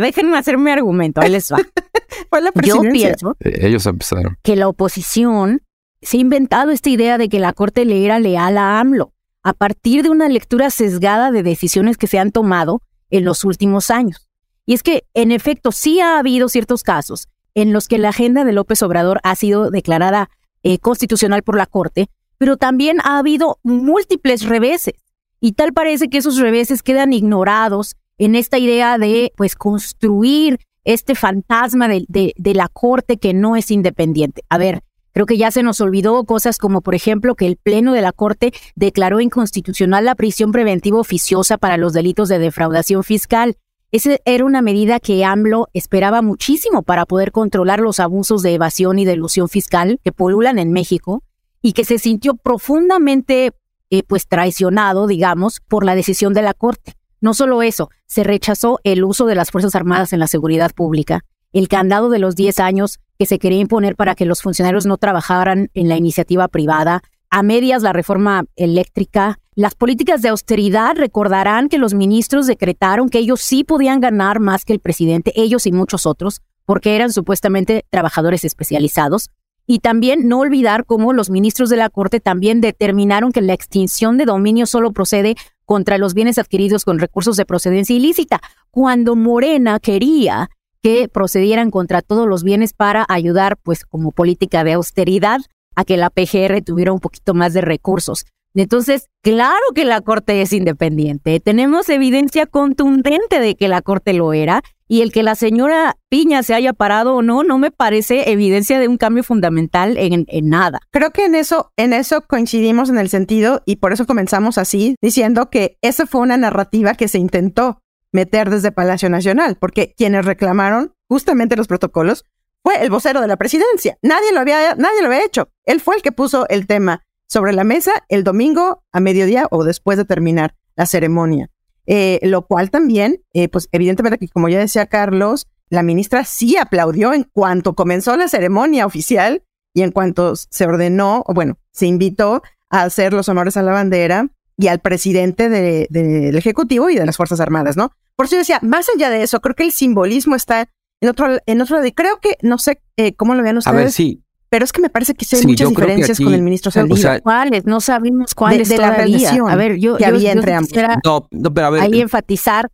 déjenme 0.00 0.36
hacer 0.36 0.58
mi 0.58 0.72
argumento, 0.72 1.20
ahí 1.20 1.30
les 1.30 1.52
va. 1.52 1.58
fue 2.30 2.40
la 2.40 2.50
Yo 2.60 2.80
pienso 2.80 3.36
eh, 3.38 3.58
ellos 3.60 3.86
empezaron. 3.86 4.36
que 4.42 4.56
la 4.56 4.66
oposición 4.66 5.60
se 6.02 6.16
ha 6.16 6.20
inventado 6.20 6.70
esta 6.70 6.90
idea 6.90 7.18
de 7.18 7.28
que 7.28 7.40
la 7.40 7.52
Corte 7.52 7.84
le 7.84 8.04
era 8.04 8.18
leal 8.18 8.58
a 8.58 8.80
AMLO 8.80 9.12
a 9.42 9.52
partir 9.52 10.02
de 10.02 10.10
una 10.10 10.28
lectura 10.28 10.70
sesgada 10.70 11.30
de 11.30 11.42
decisiones 11.42 11.96
que 11.96 12.06
se 12.06 12.18
han 12.18 12.32
tomado 12.32 12.82
en 13.10 13.24
los 13.24 13.44
últimos 13.44 13.90
años. 13.90 14.28
Y 14.66 14.74
es 14.74 14.82
que, 14.82 15.04
en 15.14 15.32
efecto, 15.32 15.72
sí 15.72 16.00
ha 16.00 16.18
habido 16.18 16.48
ciertos 16.48 16.82
casos 16.82 17.28
en 17.54 17.72
los 17.72 17.88
que 17.88 17.98
la 17.98 18.10
agenda 18.10 18.44
de 18.44 18.52
López 18.52 18.82
Obrador 18.82 19.20
ha 19.22 19.34
sido 19.34 19.70
declarada 19.70 20.28
eh, 20.62 20.78
constitucional 20.78 21.42
por 21.42 21.56
la 21.56 21.66
Corte, 21.66 22.08
pero 22.36 22.56
también 22.56 22.98
ha 23.02 23.18
habido 23.18 23.58
múltiples 23.62 24.44
reveses. 24.44 24.94
Y 25.40 25.52
tal 25.52 25.72
parece 25.72 26.08
que 26.08 26.18
esos 26.18 26.36
reveses 26.36 26.82
quedan 26.82 27.12
ignorados 27.12 27.96
en 28.18 28.34
esta 28.34 28.58
idea 28.58 28.98
de, 28.98 29.32
pues, 29.36 29.54
construir 29.54 30.58
este 30.84 31.14
fantasma 31.14 31.88
de, 31.88 32.04
de 32.06 32.54
la 32.54 32.68
Corte 32.68 33.16
que 33.16 33.32
no 33.32 33.56
es 33.56 33.70
independiente. 33.70 34.42
A 34.48 34.58
ver, 34.58 34.82
Creo 35.18 35.26
que 35.26 35.36
ya 35.36 35.50
se 35.50 35.64
nos 35.64 35.80
olvidó 35.80 36.22
cosas 36.22 36.58
como, 36.58 36.80
por 36.80 36.94
ejemplo, 36.94 37.34
que 37.34 37.48
el 37.48 37.56
Pleno 37.56 37.92
de 37.92 38.02
la 38.02 38.12
Corte 38.12 38.52
declaró 38.76 39.18
inconstitucional 39.18 40.04
la 40.04 40.14
prisión 40.14 40.52
preventiva 40.52 41.00
oficiosa 41.00 41.58
para 41.58 41.76
los 41.76 41.92
delitos 41.92 42.28
de 42.28 42.38
defraudación 42.38 43.02
fiscal. 43.02 43.56
Esa 43.90 44.18
era 44.24 44.44
una 44.44 44.62
medida 44.62 45.00
que 45.00 45.24
AMLO 45.24 45.70
esperaba 45.72 46.22
muchísimo 46.22 46.84
para 46.84 47.04
poder 47.04 47.32
controlar 47.32 47.80
los 47.80 47.98
abusos 47.98 48.42
de 48.42 48.54
evasión 48.54 49.00
y 49.00 49.04
de 49.04 49.14
ilusión 49.14 49.48
fiscal 49.48 49.98
que 50.04 50.12
polulan 50.12 50.60
en 50.60 50.70
México 50.70 51.24
y 51.62 51.72
que 51.72 51.84
se 51.84 51.98
sintió 51.98 52.36
profundamente 52.36 53.50
eh, 53.90 54.04
pues 54.04 54.28
traicionado, 54.28 55.08
digamos, 55.08 55.58
por 55.58 55.84
la 55.84 55.96
decisión 55.96 56.32
de 56.32 56.42
la 56.42 56.54
Corte. 56.54 56.94
No 57.20 57.34
solo 57.34 57.62
eso, 57.62 57.90
se 58.06 58.22
rechazó 58.22 58.78
el 58.84 59.02
uso 59.02 59.26
de 59.26 59.34
las 59.34 59.50
Fuerzas 59.50 59.74
Armadas 59.74 60.12
en 60.12 60.20
la 60.20 60.28
seguridad 60.28 60.70
pública, 60.70 61.24
el 61.52 61.68
candado 61.68 62.10
de 62.10 62.18
los 62.18 62.36
10 62.36 62.60
años 62.60 63.00
que 63.18 63.26
se 63.26 63.38
quería 63.38 63.60
imponer 63.60 63.96
para 63.96 64.14
que 64.14 64.24
los 64.24 64.42
funcionarios 64.42 64.86
no 64.86 64.96
trabajaran 64.96 65.70
en 65.74 65.88
la 65.88 65.96
iniciativa 65.96 66.48
privada, 66.48 67.02
a 67.30 67.42
medias 67.42 67.82
la 67.82 67.92
reforma 67.92 68.44
eléctrica, 68.56 69.38
las 69.54 69.74
políticas 69.74 70.22
de 70.22 70.28
austeridad 70.28 70.94
recordarán 70.96 71.68
que 71.68 71.78
los 71.78 71.92
ministros 71.92 72.46
decretaron 72.46 73.08
que 73.08 73.18
ellos 73.18 73.40
sí 73.40 73.64
podían 73.64 74.00
ganar 74.00 74.40
más 74.40 74.64
que 74.64 74.72
el 74.72 74.78
presidente, 74.78 75.32
ellos 75.34 75.66
y 75.66 75.72
muchos 75.72 76.06
otros, 76.06 76.42
porque 76.64 76.94
eran 76.94 77.12
supuestamente 77.12 77.84
trabajadores 77.90 78.44
especializados. 78.44 79.30
Y 79.66 79.80
también 79.80 80.28
no 80.28 80.38
olvidar 80.38 80.86
cómo 80.86 81.12
los 81.12 81.28
ministros 81.28 81.68
de 81.70 81.76
la 81.76 81.90
Corte 81.90 82.20
también 82.20 82.60
determinaron 82.60 83.32
que 83.32 83.42
la 83.42 83.52
extinción 83.52 84.16
de 84.16 84.24
dominio 84.24 84.64
solo 84.64 84.92
procede 84.92 85.34
contra 85.66 85.98
los 85.98 86.14
bienes 86.14 86.38
adquiridos 86.38 86.84
con 86.84 86.98
recursos 86.98 87.36
de 87.36 87.44
procedencia 87.44 87.96
ilícita, 87.96 88.40
cuando 88.70 89.16
Morena 89.16 89.80
quería 89.80 90.50
que 90.82 91.08
procedieran 91.08 91.70
contra 91.70 92.02
todos 92.02 92.26
los 92.26 92.44
bienes 92.44 92.72
para 92.72 93.04
ayudar, 93.08 93.56
pues 93.62 93.84
como 93.84 94.12
política 94.12 94.64
de 94.64 94.74
austeridad, 94.74 95.40
a 95.74 95.84
que 95.84 95.96
la 95.96 96.10
PGR 96.10 96.62
tuviera 96.64 96.92
un 96.92 97.00
poquito 97.00 97.34
más 97.34 97.54
de 97.54 97.60
recursos. 97.60 98.24
Entonces, 98.54 99.08
claro 99.22 99.62
que 99.74 99.84
la 99.84 100.00
Corte 100.00 100.42
es 100.42 100.52
independiente. 100.52 101.38
Tenemos 101.38 101.88
evidencia 101.88 102.46
contundente 102.46 103.40
de 103.40 103.54
que 103.54 103.68
la 103.68 103.82
Corte 103.82 104.12
lo 104.12 104.32
era 104.32 104.62
y 104.88 105.02
el 105.02 105.12
que 105.12 105.22
la 105.22 105.34
señora 105.34 105.96
Piña 106.08 106.42
se 106.42 106.54
haya 106.54 106.72
parado 106.72 107.14
o 107.14 107.22
no, 107.22 107.44
no 107.44 107.58
me 107.58 107.70
parece 107.70 108.32
evidencia 108.32 108.80
de 108.80 108.88
un 108.88 108.96
cambio 108.96 109.22
fundamental 109.22 109.96
en, 109.98 110.26
nada. 110.48 110.80
Creo 110.90 111.10
que 111.10 111.26
en 111.26 111.34
eso, 111.34 111.72
en 111.76 111.92
eso 111.92 112.22
coincidimos 112.26 112.88
en 112.88 112.98
el 112.98 113.10
sentido 113.10 113.62
y 113.66 113.76
por 113.76 113.92
eso 113.92 114.06
comenzamos 114.06 114.56
así, 114.56 114.96
diciendo 115.02 115.50
que 115.50 115.76
esa 115.82 116.06
fue 116.06 116.22
una 116.22 116.38
narrativa 116.38 116.94
que 116.94 117.08
se 117.08 117.18
intentó 117.18 117.80
meter 118.12 118.50
desde 118.50 118.72
Palacio 118.72 119.08
Nacional, 119.10 119.56
porque 119.58 119.94
quienes 119.96 120.24
reclamaron 120.24 120.94
justamente 121.08 121.56
los 121.56 121.66
protocolos 121.66 122.24
fue 122.62 122.82
el 122.82 122.90
vocero 122.90 123.20
de 123.20 123.28
la 123.28 123.36
presidencia. 123.36 123.98
Nadie 124.02 124.32
lo 124.32 124.40
había, 124.40 124.74
nadie 124.74 125.00
lo 125.00 125.06
había 125.06 125.24
hecho. 125.24 125.50
Él 125.64 125.80
fue 125.80 125.96
el 125.96 126.02
que 126.02 126.12
puso 126.12 126.48
el 126.48 126.66
tema 126.66 127.02
sobre 127.26 127.52
la 127.52 127.64
mesa 127.64 127.92
el 128.08 128.24
domingo 128.24 128.82
a 128.92 129.00
mediodía 129.00 129.46
o 129.50 129.64
después 129.64 129.98
de 129.98 130.04
terminar 130.04 130.54
la 130.76 130.86
ceremonia. 130.86 131.50
Eh, 131.86 132.20
lo 132.22 132.46
cual 132.46 132.70
también, 132.70 133.22
eh, 133.32 133.48
pues 133.48 133.68
evidentemente 133.72 134.18
que 134.18 134.28
como 134.28 134.48
ya 134.48 134.58
decía 134.58 134.86
Carlos, 134.86 135.46
la 135.70 135.82
ministra 135.82 136.24
sí 136.24 136.56
aplaudió 136.56 137.14
en 137.14 137.24
cuanto 137.24 137.74
comenzó 137.74 138.16
la 138.16 138.28
ceremonia 138.28 138.84
oficial 138.84 139.42
y 139.74 139.82
en 139.82 139.92
cuanto 139.92 140.34
se 140.36 140.64
ordenó, 140.64 141.24
bueno, 141.28 141.58
se 141.70 141.86
invitó 141.86 142.42
a 142.70 142.82
hacer 142.82 143.12
los 143.12 143.28
honores 143.28 143.56
a 143.56 143.62
la 143.62 143.72
bandera 143.72 144.28
y 144.58 144.66
al 144.66 144.80
presidente 144.80 145.48
del 145.48 146.36
Ejecutivo 146.36 146.90
y 146.90 146.96
de 146.96 147.06
las 147.06 147.16
Fuerzas 147.16 147.40
Armadas, 147.40 147.76
¿no? 147.76 147.92
Por 148.16 148.26
eso 148.26 148.34
yo 148.34 148.40
decía, 148.40 148.58
más 148.62 148.88
allá 148.94 149.08
de 149.08 149.22
eso, 149.22 149.40
creo 149.40 149.54
que 149.54 149.62
el 149.62 149.72
simbolismo 149.72 150.34
está 150.34 150.68
en 151.00 151.08
otro, 151.08 151.38
en 151.46 151.60
otro 151.60 151.76
lado. 151.76 151.86
Y 151.86 151.92
creo 151.92 152.18
que, 152.20 152.36
no 152.42 152.58
sé 152.58 152.80
eh, 152.96 153.14
cómo 153.14 153.36
lo 153.36 153.42
vean 153.44 153.58
ustedes. 153.58 153.76
A 153.76 153.78
ver, 153.78 153.92
sí, 153.92 154.24
pero 154.50 154.64
es 154.64 154.72
que 154.72 154.80
me 154.80 154.88
parece 154.88 155.14
que 155.14 155.26
hay 155.36 155.46
muchas 155.46 155.68
diferencias 155.68 156.18
con 156.18 156.32
el 156.32 156.42
ministro 156.42 156.70
Saldívar. 156.70 157.22
¿Cuáles? 157.22 157.66
No 157.66 157.80
sabemos 157.80 158.34
cuáles 158.34 158.68
de, 158.68 158.78
la 158.78 158.92
relación 158.92 159.48
a 159.48 159.56
ver, 159.56 159.76
yo, 159.76 159.96
que 159.96 160.06
había 160.06 160.32
entre 160.32 160.54
ambos. 160.54 160.72
No, 161.04 161.28
no, 161.30 161.54
pero 161.54 161.66
a 161.66 161.70
ver. 161.70 161.82
Ahí 161.82 162.00
enfatizar 162.00 162.70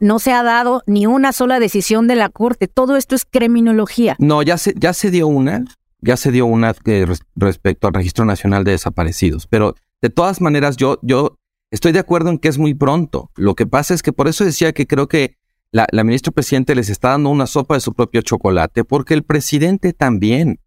no 0.00 0.18
se 0.18 0.32
ha 0.32 0.42
dado 0.42 0.82
ni 0.86 1.06
una 1.06 1.32
sola 1.32 1.60
decisión 1.60 2.08
de 2.08 2.16
la 2.16 2.28
Corte. 2.28 2.68
Todo 2.68 2.96
esto 2.96 3.14
es 3.14 3.24
criminología. 3.24 4.16
No, 4.18 4.42
ya 4.42 4.58
se, 4.58 4.74
ya 4.76 4.92
se 4.92 5.10
dio 5.10 5.28
una, 5.28 5.64
ya 6.00 6.16
se 6.16 6.30
dio 6.30 6.46
una 6.46 6.74
que 6.74 7.06
respecto 7.36 7.88
al 7.88 7.94
Registro 7.94 8.24
Nacional 8.24 8.64
de 8.64 8.72
Desaparecidos. 8.72 9.46
Pero 9.46 9.76
de 10.02 10.10
todas 10.10 10.40
maneras, 10.40 10.76
yo, 10.76 10.98
yo 11.02 11.38
estoy 11.70 11.92
de 11.92 11.98
acuerdo 11.98 12.30
en 12.30 12.38
que 12.38 12.48
es 12.48 12.58
muy 12.58 12.74
pronto. 12.74 13.30
Lo 13.36 13.54
que 13.54 13.66
pasa 13.66 13.94
es 13.94 14.02
que 14.02 14.12
por 14.12 14.28
eso 14.28 14.44
decía 14.44 14.72
que 14.72 14.86
creo 14.86 15.08
que 15.08 15.36
la, 15.70 15.86
la 15.90 16.04
ministra 16.04 16.32
presidente 16.32 16.74
les 16.74 16.88
está 16.88 17.10
dando 17.10 17.30
una 17.30 17.46
sopa 17.46 17.74
de 17.74 17.80
su 17.80 17.94
propio 17.94 18.22
chocolate, 18.22 18.84
porque 18.84 19.14
el 19.14 19.24
presidente 19.24 19.92
también 19.92 20.60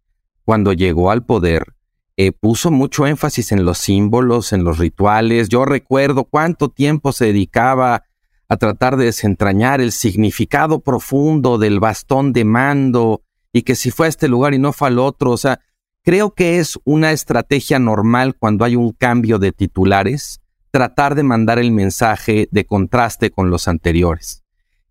cuando 0.44 0.72
llegó 0.72 1.10
al 1.10 1.24
poder, 1.24 1.74
eh, 2.16 2.32
puso 2.32 2.70
mucho 2.70 3.06
énfasis 3.06 3.52
en 3.52 3.64
los 3.64 3.78
símbolos, 3.78 4.52
en 4.52 4.64
los 4.64 4.78
rituales. 4.78 5.48
Yo 5.48 5.64
recuerdo 5.64 6.24
cuánto 6.24 6.68
tiempo 6.68 7.12
se 7.12 7.26
dedicaba 7.26 8.04
a 8.48 8.56
tratar 8.58 8.96
de 8.96 9.06
desentrañar 9.06 9.80
el 9.80 9.92
significado 9.92 10.80
profundo 10.80 11.56
del 11.56 11.80
bastón 11.80 12.32
de 12.32 12.44
mando 12.44 13.22
y 13.52 13.62
que 13.62 13.74
si 13.74 13.90
fue 13.90 14.06
a 14.06 14.08
este 14.10 14.28
lugar 14.28 14.52
y 14.52 14.58
no 14.58 14.72
fue 14.72 14.88
al 14.88 14.98
otro. 14.98 15.30
O 15.30 15.36
sea, 15.38 15.60
creo 16.02 16.34
que 16.34 16.58
es 16.58 16.78
una 16.84 17.12
estrategia 17.12 17.78
normal 17.78 18.36
cuando 18.36 18.64
hay 18.64 18.76
un 18.76 18.92
cambio 18.92 19.38
de 19.38 19.52
titulares, 19.52 20.40
tratar 20.70 21.14
de 21.14 21.22
mandar 21.22 21.58
el 21.58 21.70
mensaje 21.70 22.48
de 22.50 22.64
contraste 22.64 23.30
con 23.30 23.50
los 23.50 23.68
anteriores. 23.68 24.42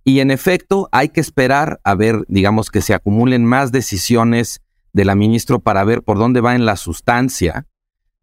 Y 0.03 0.19
en 0.19 0.31
efecto, 0.31 0.89
hay 0.91 1.09
que 1.09 1.21
esperar 1.21 1.79
a 1.83 1.95
ver, 1.95 2.23
digamos, 2.27 2.69
que 2.71 2.81
se 2.81 2.93
acumulen 2.93 3.45
más 3.45 3.71
decisiones 3.71 4.61
de 4.93 5.05
la 5.05 5.15
ministra 5.15 5.59
para 5.59 5.83
ver 5.83 6.01
por 6.01 6.17
dónde 6.17 6.41
va 6.41 6.55
en 6.55 6.65
la 6.65 6.75
sustancia. 6.75 7.67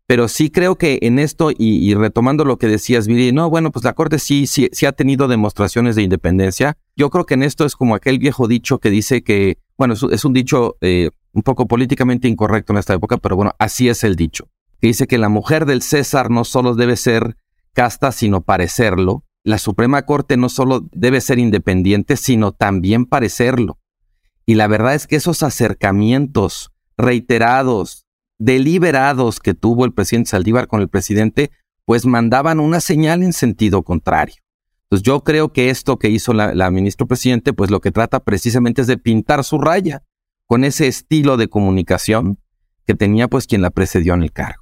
Pero 0.06 0.26
sí 0.28 0.50
creo 0.50 0.76
que 0.76 0.98
en 1.02 1.18
esto, 1.18 1.50
y, 1.56 1.94
retomando 1.94 2.44
lo 2.44 2.56
que 2.56 2.66
decías, 2.66 3.06
Viri, 3.06 3.30
no, 3.30 3.50
bueno, 3.50 3.70
pues 3.70 3.84
la 3.84 3.92
Corte 3.92 4.18
sí, 4.18 4.46
sí, 4.46 4.68
sí 4.72 4.86
ha 4.86 4.92
tenido 4.92 5.28
demostraciones 5.28 5.96
de 5.96 6.02
independencia. 6.02 6.76
Yo 6.96 7.10
creo 7.10 7.26
que 7.26 7.34
en 7.34 7.42
esto 7.42 7.64
es 7.64 7.76
como 7.76 7.94
aquel 7.94 8.18
viejo 8.18 8.48
dicho 8.48 8.78
que 8.78 8.90
dice 8.90 9.22
que, 9.22 9.58
bueno, 9.78 9.94
es, 9.94 10.24
un 10.24 10.32
dicho 10.32 10.76
eh, 10.80 11.10
un 11.32 11.42
poco 11.42 11.68
políticamente 11.68 12.26
incorrecto 12.26 12.72
en 12.72 12.80
esta 12.80 12.94
época, 12.94 13.16
pero 13.16 13.36
bueno, 13.36 13.52
así 13.58 13.88
es 13.88 14.02
el 14.02 14.16
dicho. 14.16 14.48
Que 14.80 14.88
dice 14.88 15.06
que 15.06 15.18
la 15.18 15.28
mujer 15.28 15.66
del 15.66 15.82
César 15.82 16.30
no 16.30 16.44
solo 16.44 16.74
debe 16.74 16.96
ser 16.96 17.36
casta, 17.72 18.10
sino 18.10 18.42
parecerlo. 18.42 19.24
La 19.44 19.58
Suprema 19.58 20.02
Corte 20.02 20.36
no 20.36 20.48
solo 20.48 20.88
debe 20.92 21.20
ser 21.20 21.38
independiente, 21.38 22.16
sino 22.16 22.50
también 22.52 23.06
parecerlo. 23.06 23.78
Y 24.46 24.56
la 24.56 24.66
verdad 24.66 24.94
es 24.94 25.06
que 25.06 25.16
esos 25.16 25.44
acercamientos 25.44 26.72
reiterados, 26.96 28.04
deliberados 28.38 29.38
que 29.38 29.54
tuvo 29.54 29.84
el 29.84 29.94
presidente 29.94 30.30
Saldívar 30.30 30.66
con 30.66 30.80
el 30.80 30.88
presidente, 30.88 31.52
pues 31.84 32.04
mandaban 32.04 32.58
una 32.58 32.80
señal 32.80 33.22
en 33.22 33.32
sentido 33.32 33.84
contrario. 33.84 34.42
Entonces 34.90 35.04
yo 35.04 35.20
creo 35.22 35.52
que 35.52 35.68
esto 35.68 35.98
que 35.98 36.08
hizo 36.08 36.32
la, 36.32 36.70
ministra 36.70 37.06
presidente, 37.06 37.52
pues 37.52 37.70
lo 37.70 37.80
que 37.80 37.90
trata 37.90 38.20
precisamente 38.20 38.80
es 38.80 38.86
de 38.86 38.96
pintar 38.96 39.44
su 39.44 39.58
raya 39.58 40.02
con 40.46 40.64
ese 40.64 40.86
estilo 40.86 41.36
de 41.36 41.48
comunicación 41.48 42.38
que 42.86 42.94
tenía 42.94 43.28
pues 43.28 43.46
quien 43.46 43.60
la 43.60 43.68
precedió 43.68 44.14
en 44.14 44.22
el 44.22 44.32
cargo. 44.32 44.60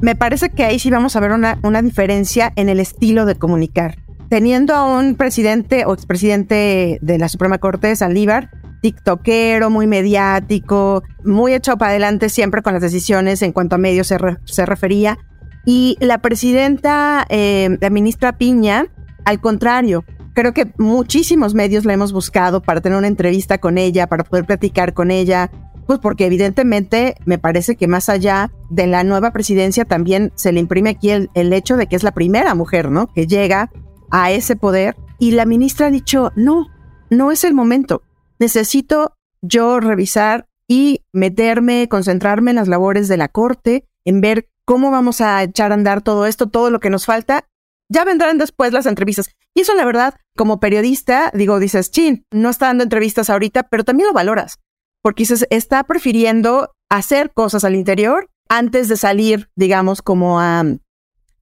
Me 0.00 0.16
parece 0.16 0.50
que 0.50 0.64
ahí 0.64 0.80
sí 0.80 0.90
vamos 0.90 1.14
a 1.14 1.20
ver 1.20 1.30
una, 1.30 1.60
una 1.62 1.80
diferencia 1.80 2.52
en 2.56 2.68
el 2.68 2.80
estilo 2.80 3.24
de 3.24 3.36
comunicar. 3.36 3.98
Teniendo 4.28 4.74
a 4.74 4.98
un 4.98 5.14
presidente 5.14 5.84
o 5.86 5.94
expresidente 5.94 6.98
de 7.00 7.18
la 7.18 7.28
Suprema 7.28 7.58
Corte, 7.58 7.94
Saldívar, 7.94 8.50
tiktokero, 8.82 9.70
muy 9.70 9.86
mediático, 9.86 11.04
muy 11.24 11.54
echado 11.54 11.78
para 11.78 11.92
adelante 11.92 12.30
siempre 12.30 12.62
con 12.62 12.72
las 12.72 12.82
decisiones 12.82 13.42
en 13.42 13.52
cuanto 13.52 13.76
a 13.76 13.78
medios 13.78 14.08
se, 14.08 14.18
se 14.44 14.66
refería. 14.66 15.18
Y 15.64 15.96
la 16.00 16.18
presidenta, 16.18 17.24
eh, 17.28 17.78
la 17.80 17.90
ministra 17.90 18.38
Piña, 18.38 18.86
al 19.28 19.40
contrario, 19.40 20.04
creo 20.34 20.52
que 20.52 20.72
muchísimos 20.78 21.54
medios 21.54 21.84
la 21.84 21.92
hemos 21.92 22.12
buscado 22.12 22.62
para 22.62 22.80
tener 22.80 22.98
una 22.98 23.08
entrevista 23.08 23.58
con 23.58 23.78
ella, 23.78 24.06
para 24.06 24.24
poder 24.24 24.44
platicar 24.44 24.94
con 24.94 25.10
ella, 25.10 25.50
pues 25.86 25.98
porque 25.98 26.26
evidentemente 26.26 27.14
me 27.24 27.38
parece 27.38 27.76
que 27.76 27.88
más 27.88 28.08
allá 28.08 28.50
de 28.70 28.86
la 28.86 29.04
nueva 29.04 29.32
presidencia 29.32 29.84
también 29.84 30.32
se 30.34 30.52
le 30.52 30.60
imprime 30.60 30.90
aquí 30.90 31.10
el, 31.10 31.30
el 31.34 31.52
hecho 31.52 31.76
de 31.76 31.86
que 31.86 31.96
es 31.96 32.02
la 32.02 32.12
primera 32.12 32.54
mujer, 32.54 32.90
¿no? 32.90 33.06
Que 33.12 33.26
llega 33.26 33.70
a 34.10 34.30
ese 34.30 34.56
poder 34.56 34.96
y 35.18 35.32
la 35.32 35.46
ministra 35.46 35.86
ha 35.86 35.90
dicho, 35.90 36.32
no, 36.36 36.66
no 37.10 37.30
es 37.32 37.44
el 37.44 37.54
momento 37.54 38.02
necesito 38.38 39.14
yo 39.42 39.80
revisar 39.80 40.46
y 40.66 41.02
meterme, 41.12 41.88
concentrarme 41.88 42.50
en 42.50 42.56
las 42.56 42.68
labores 42.68 43.08
de 43.08 43.16
la 43.16 43.28
corte, 43.28 43.86
en 44.04 44.20
ver 44.20 44.48
cómo 44.64 44.90
vamos 44.90 45.20
a 45.20 45.42
echar 45.42 45.70
a 45.70 45.74
andar 45.74 46.02
todo 46.02 46.26
esto, 46.26 46.48
todo 46.48 46.70
lo 46.70 46.80
que 46.80 46.90
nos 46.90 47.06
falta. 47.06 47.48
Ya 47.88 48.04
vendrán 48.04 48.38
después 48.38 48.72
las 48.72 48.86
entrevistas. 48.86 49.30
Y 49.54 49.62
eso, 49.62 49.74
la 49.74 49.84
verdad, 49.84 50.14
como 50.36 50.60
periodista, 50.60 51.30
digo, 51.34 51.58
dices, 51.58 51.90
chin, 51.90 52.26
no 52.30 52.50
está 52.50 52.66
dando 52.66 52.84
entrevistas 52.84 53.30
ahorita, 53.30 53.68
pero 53.68 53.84
también 53.84 54.08
lo 54.08 54.12
valoras, 54.12 54.58
porque 55.02 55.22
dices, 55.22 55.46
está 55.50 55.84
prefiriendo 55.84 56.74
hacer 56.88 57.32
cosas 57.32 57.64
al 57.64 57.74
interior 57.74 58.28
antes 58.48 58.88
de 58.88 58.96
salir, 58.96 59.50
digamos, 59.56 60.02
como 60.02 60.40
a, 60.40 60.64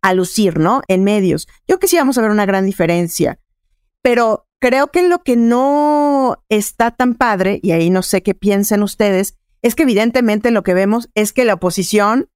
a 0.02 0.14
lucir, 0.14 0.58
¿no? 0.58 0.82
En 0.88 1.04
medios. 1.04 1.46
Yo 1.66 1.78
que 1.78 1.88
sí 1.88 1.96
vamos 1.96 2.18
a 2.18 2.22
ver 2.22 2.30
una 2.30 2.46
gran 2.46 2.66
diferencia. 2.66 3.38
Pero 4.02 4.46
Creo 4.58 4.90
que 4.90 5.06
lo 5.06 5.22
que 5.22 5.36
no 5.36 6.42
está 6.48 6.90
tan 6.90 7.14
padre, 7.14 7.60
y 7.62 7.72
ahí 7.72 7.90
no 7.90 8.02
sé 8.02 8.22
qué 8.22 8.34
piensen 8.34 8.82
ustedes, 8.82 9.36
es 9.62 9.74
que 9.74 9.82
evidentemente 9.82 10.50
lo 10.50 10.62
que 10.62 10.74
vemos 10.74 11.10
es 11.14 11.32
que 11.32 11.44
la 11.44 11.54
oposición, 11.54 12.30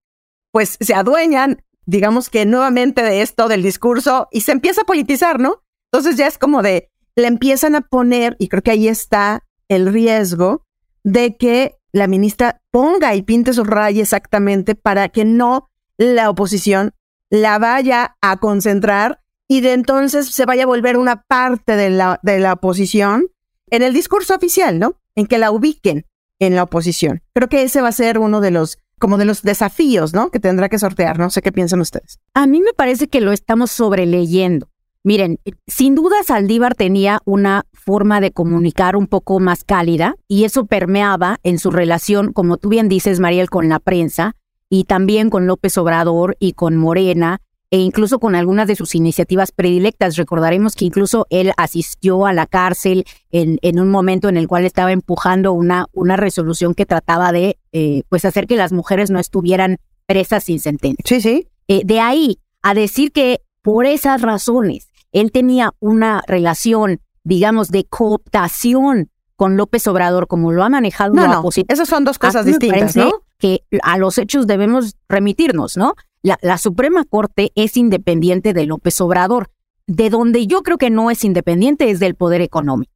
pues 0.53 0.77
se 0.81 0.95
adueñan, 0.95 1.63
digamos 1.87 2.31
que 2.31 2.47
nuevamente 2.47 3.03
de 3.03 3.23
esto, 3.23 3.49
del 3.49 3.63
discurso, 3.63 4.29
y 4.31 4.43
se 4.43 4.53
empieza 4.53 4.83
a 4.83 4.87
politizar, 4.87 5.41
¿no? 5.41 5.63
Entonces 5.93 6.17
ya 6.17 6.27
es 6.27 6.39
como 6.39 6.63
de, 6.63 6.91
le 7.17 7.27
empiezan 7.27 7.75
a 7.75 7.81
poner, 7.81 8.37
y 8.39 8.49
creo 8.49 8.63
que 8.63 8.71
ahí 8.71 8.89
está 8.89 9.45
el 9.69 9.93
riesgo 9.93 10.65
de 11.05 11.37
que 11.37 11.77
la 11.93 12.07
ministra 12.07 12.63
ponga 12.71 13.15
y 13.15 13.23
pinte 13.23 13.53
su 13.53 13.65
raya 13.65 14.03
exactamente 14.03 14.75
para 14.75 15.09
que 15.09 15.25
no 15.25 15.71
la 15.97 16.31
oposición 16.31 16.95
la 17.31 17.59
vaya 17.59 18.17
a 18.21 18.39
concentrar 18.39 19.23
y 19.49 19.61
de 19.61 19.73
entonces 19.73 20.29
se 20.29 20.45
vaya 20.45 20.65
a 20.65 20.67
volver 20.67 20.97
una 20.97 21.23
parte 21.23 21.77
de 21.77 21.91
la, 21.91 22.21
de 22.23 22.39
la 22.39 22.55
oposición 22.55 23.29
en 23.71 23.83
el 23.83 23.93
discurso 23.93 24.35
oficial, 24.35 24.79
¿no? 24.79 24.97
En 25.15 25.27
que 25.27 25.39
la 25.39 25.51
ubiquen 25.51 26.07
en 26.39 26.55
la 26.55 26.65
oposición. 26.65 27.23
Creo 27.35 27.49
que 27.49 27.63
ese 27.63 27.81
va 27.81 27.89
a 27.89 27.93
ser 27.93 28.19
uno 28.19 28.41
de 28.41 28.51
los 28.51 28.79
como 29.01 29.19
de 29.19 29.25
los 29.25 29.43
desafíos, 29.43 30.15
¿no? 30.15 30.31
Que 30.31 30.39
tendrá 30.39 30.69
que 30.69 30.79
sortear. 30.79 31.19
No 31.19 31.31
sé 31.31 31.43
qué 31.43 31.51
piensan 31.51 31.81
ustedes. 31.81 32.21
A 32.35 32.47
mí 32.47 32.61
me 32.61 32.73
parece 32.73 33.09
que 33.09 33.21
lo 33.21 33.33
estamos 33.33 33.73
sobreleyendo. 33.73 34.69
Miren, 35.03 35.41
sin 35.67 35.95
duda 35.95 36.23
Saldívar 36.23 36.75
tenía 36.75 37.21
una 37.25 37.65
forma 37.73 38.21
de 38.21 38.33
comunicar 38.33 38.97
un 38.97 39.07
poco 39.07 39.41
más 39.41 39.65
cálida 39.65 40.17
y 40.29 40.45
eso 40.45 40.67
permeaba 40.67 41.39
en 41.43 41.59
su 41.59 41.71
relación, 41.71 42.35
como 42.35 42.59
tú 42.59 42.69
bien 42.69 42.91
dices, 42.91 43.19
Mariel, 43.19 43.49
con 43.49 43.71
la 43.71 43.81
prensa 43.81 44.37
y 44.69 44.85
también 44.85 45.31
con 45.31 45.47
López 45.47 45.79
Obrador 45.79 46.37
y 46.39 46.53
con 46.53 46.77
Morena 46.77 47.41
e 47.71 47.79
incluso 47.79 48.19
con 48.19 48.35
algunas 48.35 48.67
de 48.67 48.75
sus 48.77 48.95
iniciativas 48.95 49.53
predilectas. 49.53 50.17
Recordaremos 50.17 50.75
que 50.75 50.85
incluso 50.85 51.27
él 51.31 51.53
asistió 51.57 52.27
a 52.27 52.33
la 52.33 52.47
cárcel 52.47 53.05
en, 53.31 53.59
en 53.63 53.79
un 53.79 53.91
momento 53.91 54.29
en 54.29 54.37
el 54.37 54.49
cual 54.49 54.65
estaba 54.65 54.91
empujando 54.93 55.53
una, 55.53 55.87
una 55.93 56.17
resolución 56.17 56.75
que 56.75 56.87
trataba 56.87 57.31
de 57.33 57.59
eh, 57.73 58.03
pues 58.09 58.25
hacer 58.25 58.47
que 58.47 58.57
las 58.57 58.73
mujeres 58.73 59.11
no 59.11 59.21
estuvieran 59.21 59.79
presas 60.07 60.45
sin 60.45 60.59
sentencia. 60.59 61.05
Sí, 61.07 61.21
sí. 61.21 61.47
Eh, 61.69 61.83
de 61.85 62.01
ahí 62.01 62.41
a 62.63 62.75
decir 62.75 63.13
que 63.13 63.41
por 63.63 63.87
esas 63.87 64.21
razones 64.23 64.89
él 65.13 65.31
tenía 65.31 65.73
una 65.79 66.23
relación, 66.27 67.01
digamos, 67.25 67.69
de 67.69 67.85
cooptación 67.85 69.11
con 69.37 69.57
López 69.57 69.87
Obrador, 69.87 70.27
como 70.27 70.53
lo 70.53 70.65
ha 70.65 70.69
manejado 70.69 71.15
No, 71.15 71.23
la 71.23 71.29
no, 71.29 71.41
oposición. 71.41 71.67
esas 71.71 71.89
son 71.89 72.05
dos 72.05 72.17
A 72.17 72.27
cosas 72.27 72.45
distintas, 72.45 72.95
¿no? 72.97 73.23
Que 73.39 73.63
a 73.83 73.97
los 73.97 74.19
hechos 74.19 74.47
debemos 74.47 74.97
remitirnos, 75.09 75.77
¿no? 75.77 75.95
La, 76.23 76.59
Suprema 76.59 77.05
Corte 77.05 77.51
es 77.55 77.79
independiente 77.79 78.53
de 78.53 78.67
López 78.67 79.01
Obrador. 79.01 79.51
De 79.87 80.11
donde 80.11 80.47
yo 80.47 80.63
creo 80.63 80.77
que 80.77 80.91
no 80.91 81.11
es 81.11 81.25
independiente 81.25 81.91
es 81.91 81.99
del 81.99 82.15
poder 82.15 82.43
económico. 82.43 82.93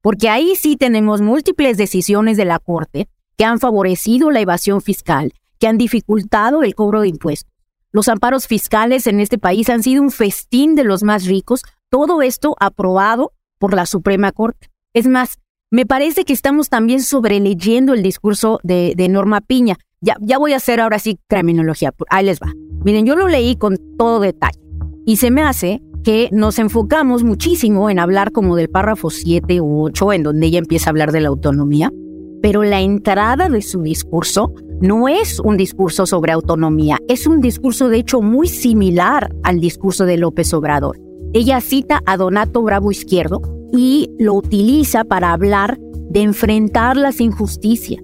Porque 0.00 0.28
ahí 0.28 0.54
sí 0.54 0.76
tenemos 0.76 1.20
múltiples 1.20 1.76
decisiones 1.76 2.36
de 2.36 2.44
la 2.44 2.58
Corte 2.58 3.08
que 3.36 3.44
han 3.44 3.58
favorecido 3.58 4.30
la 4.30 4.40
evasión 4.40 4.80
fiscal, 4.80 5.32
que 5.58 5.66
han 5.66 5.76
dificultado 5.76 6.62
el 6.62 6.74
cobro 6.74 7.00
de 7.00 7.08
impuestos. 7.08 7.52
Los 7.90 8.08
amparos 8.08 8.46
fiscales 8.46 9.06
en 9.06 9.18
este 9.20 9.38
país 9.38 9.68
han 9.68 9.82
sido 9.82 10.02
un 10.02 10.10
festín 10.10 10.74
de 10.74 10.84
los 10.84 11.02
más 11.02 11.26
ricos, 11.26 11.62
todo 11.88 12.22
esto 12.22 12.54
aprobado 12.60 13.32
por 13.58 13.74
la 13.74 13.86
Suprema 13.86 14.30
Corte. 14.30 14.70
Es 14.94 15.06
más, 15.06 15.38
me 15.70 15.84
parece 15.84 16.24
que 16.24 16.32
estamos 16.32 16.68
también 16.68 17.02
sobreleyendo 17.02 17.92
el 17.92 18.02
discurso 18.02 18.60
de, 18.62 18.94
de 18.96 19.08
Norma 19.08 19.40
Piña. 19.40 19.76
Ya, 20.00 20.16
ya 20.20 20.38
voy 20.38 20.52
a 20.52 20.56
hacer 20.56 20.80
ahora 20.80 20.98
sí 20.98 21.18
terminología. 21.28 21.92
Ahí 22.08 22.24
les 22.24 22.38
va. 22.40 22.52
Miren, 22.84 23.04
yo 23.04 23.16
lo 23.16 23.28
leí 23.28 23.56
con 23.56 23.76
todo 23.98 24.20
detalle 24.20 24.58
y 25.04 25.16
se 25.16 25.30
me 25.30 25.42
hace 25.42 25.82
que 26.04 26.28
nos 26.32 26.58
enfocamos 26.58 27.24
muchísimo 27.24 27.90
en 27.90 27.98
hablar 27.98 28.32
como 28.32 28.56
del 28.56 28.70
párrafo 28.70 29.10
7 29.10 29.60
u 29.60 29.82
8, 29.84 30.12
en 30.12 30.22
donde 30.22 30.46
ella 30.46 30.58
empieza 30.58 30.88
a 30.88 30.92
hablar 30.92 31.12
de 31.12 31.20
la 31.20 31.28
autonomía, 31.28 31.92
pero 32.40 32.62
la 32.62 32.80
entrada 32.80 33.48
de 33.48 33.60
su 33.62 33.82
discurso 33.82 34.54
no 34.80 35.08
es 35.08 35.40
un 35.40 35.56
discurso 35.56 36.06
sobre 36.06 36.32
autonomía, 36.32 36.98
es 37.08 37.26
un 37.26 37.40
discurso 37.40 37.88
de 37.88 37.98
hecho 37.98 38.22
muy 38.22 38.48
similar 38.48 39.34
al 39.42 39.60
discurso 39.60 40.06
de 40.06 40.16
López 40.16 40.54
Obrador. 40.54 40.98
Ella 41.34 41.60
cita 41.60 42.00
a 42.06 42.16
Donato 42.16 42.62
Bravo 42.62 42.92
Izquierdo 42.92 43.57
y 43.72 44.10
lo 44.18 44.34
utiliza 44.34 45.04
para 45.04 45.32
hablar 45.32 45.78
de 46.10 46.22
enfrentar 46.22 46.96
las 46.96 47.20
injusticias, 47.20 48.02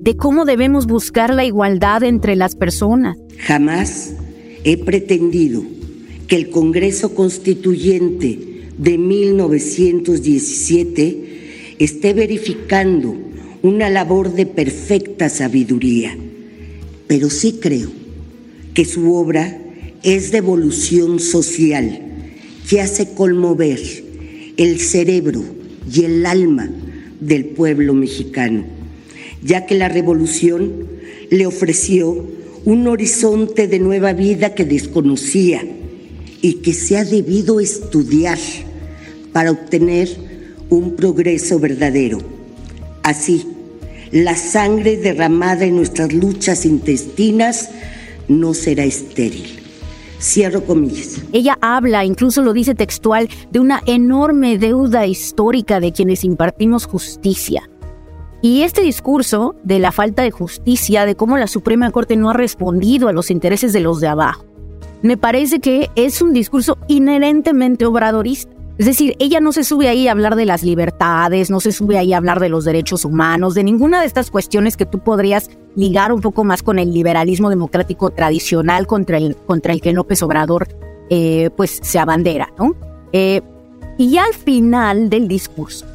de 0.00 0.16
cómo 0.16 0.44
debemos 0.44 0.86
buscar 0.86 1.32
la 1.34 1.44
igualdad 1.44 2.02
entre 2.02 2.34
las 2.36 2.56
personas. 2.56 3.16
Jamás 3.38 4.14
he 4.64 4.76
pretendido 4.76 5.62
que 6.26 6.36
el 6.36 6.50
Congreso 6.50 7.14
Constituyente 7.14 8.66
de 8.78 8.98
1917 8.98 11.76
esté 11.78 12.12
verificando 12.14 13.14
una 13.62 13.88
labor 13.90 14.32
de 14.32 14.46
perfecta 14.46 15.28
sabiduría, 15.28 16.16
pero 17.06 17.30
sí 17.30 17.58
creo 17.60 17.90
que 18.74 18.84
su 18.84 19.14
obra 19.14 19.56
es 20.02 20.32
de 20.32 20.38
evolución 20.38 21.20
social 21.20 22.02
que 22.68 22.80
hace 22.80 23.14
conmover 23.14 24.05
el 24.56 24.80
cerebro 24.80 25.42
y 25.92 26.04
el 26.04 26.26
alma 26.26 26.68
del 27.20 27.46
pueblo 27.46 27.94
mexicano, 27.94 28.64
ya 29.42 29.66
que 29.66 29.74
la 29.74 29.88
revolución 29.88 30.86
le 31.30 31.46
ofreció 31.46 32.26
un 32.64 32.86
horizonte 32.88 33.68
de 33.68 33.78
nueva 33.78 34.12
vida 34.12 34.54
que 34.54 34.64
desconocía 34.64 35.62
y 36.42 36.54
que 36.54 36.72
se 36.72 36.96
ha 36.96 37.04
debido 37.04 37.60
estudiar 37.60 38.38
para 39.32 39.50
obtener 39.50 40.08
un 40.68 40.96
progreso 40.96 41.58
verdadero. 41.58 42.18
Así, 43.02 43.46
la 44.10 44.36
sangre 44.36 44.96
derramada 44.96 45.64
en 45.64 45.76
nuestras 45.76 46.12
luchas 46.12 46.64
intestinas 46.64 47.70
no 48.28 48.54
será 48.54 48.84
estéril. 48.84 49.65
Cierro 50.18 50.64
comillas. 50.64 51.20
Ella 51.32 51.58
habla, 51.60 52.04
incluso 52.04 52.42
lo 52.42 52.52
dice 52.52 52.74
textual, 52.74 53.28
de 53.50 53.60
una 53.60 53.82
enorme 53.86 54.58
deuda 54.58 55.06
histórica 55.06 55.80
de 55.80 55.92
quienes 55.92 56.24
impartimos 56.24 56.86
justicia. 56.86 57.68
Y 58.42 58.62
este 58.62 58.82
discurso 58.82 59.56
de 59.64 59.78
la 59.78 59.92
falta 59.92 60.22
de 60.22 60.30
justicia, 60.30 61.06
de 61.06 61.16
cómo 61.16 61.36
la 61.36 61.46
Suprema 61.46 61.90
Corte 61.90 62.16
no 62.16 62.30
ha 62.30 62.34
respondido 62.34 63.08
a 63.08 63.12
los 63.12 63.30
intereses 63.30 63.72
de 63.72 63.80
los 63.80 64.00
de 64.00 64.08
abajo, 64.08 64.44
me 65.02 65.16
parece 65.16 65.60
que 65.60 65.90
es 65.94 66.22
un 66.22 66.32
discurso 66.32 66.78
inherentemente 66.88 67.86
obradorista. 67.86 68.55
Es 68.78 68.84
decir, 68.84 69.16
ella 69.18 69.40
no 69.40 69.52
se 69.52 69.64
sube 69.64 69.88
ahí 69.88 70.06
a 70.06 70.12
hablar 70.12 70.36
de 70.36 70.44
las 70.44 70.62
libertades, 70.62 71.50
no 71.50 71.60
se 71.60 71.72
sube 71.72 71.96
ahí 71.96 72.12
a 72.12 72.18
hablar 72.18 72.40
de 72.40 72.50
los 72.50 72.66
derechos 72.66 73.06
humanos, 73.06 73.54
de 73.54 73.64
ninguna 73.64 74.00
de 74.00 74.06
estas 74.06 74.30
cuestiones 74.30 74.76
que 74.76 74.84
tú 74.84 74.98
podrías 74.98 75.48
ligar 75.74 76.12
un 76.12 76.20
poco 76.20 76.44
más 76.44 76.62
con 76.62 76.78
el 76.78 76.92
liberalismo 76.92 77.48
democrático 77.48 78.10
tradicional 78.10 78.86
contra 78.86 79.16
el, 79.16 79.34
contra 79.34 79.72
el 79.72 79.80
que 79.80 79.94
López 79.94 80.22
Obrador 80.22 80.68
eh, 81.08 81.48
pues 81.56 81.78
se 81.82 81.98
abandera, 81.98 82.52
¿no? 82.58 82.76
Eh, 83.12 83.40
y 83.96 84.10
ya 84.10 84.24
al 84.24 84.34
final 84.34 85.08
del 85.08 85.26
discurso, 85.26 85.86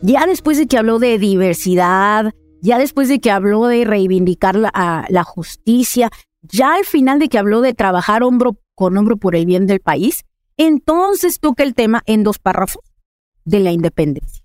ya 0.00 0.24
después 0.26 0.58
de 0.58 0.68
que 0.68 0.78
habló 0.78 1.00
de 1.00 1.18
diversidad, 1.18 2.32
ya 2.60 2.78
después 2.78 3.08
de 3.08 3.18
que 3.18 3.32
habló 3.32 3.66
de 3.66 3.84
reivindicar 3.84 4.54
la, 4.54 5.06
la 5.08 5.24
justicia, 5.24 6.08
ya 6.42 6.76
al 6.76 6.84
final 6.84 7.18
de 7.18 7.28
que 7.28 7.38
habló 7.38 7.62
de 7.62 7.74
trabajar 7.74 8.22
hombro 8.22 8.58
con 8.76 8.96
hombro 8.96 9.16
por 9.16 9.34
el 9.34 9.44
bien 9.44 9.66
del 9.66 9.80
país, 9.80 10.24
entonces 10.56 11.40
toca 11.40 11.62
el 11.62 11.74
tema 11.74 12.02
en 12.06 12.22
dos 12.24 12.38
párrafos 12.38 12.82
de 13.44 13.60
la 13.60 13.70
independencia. 13.72 14.42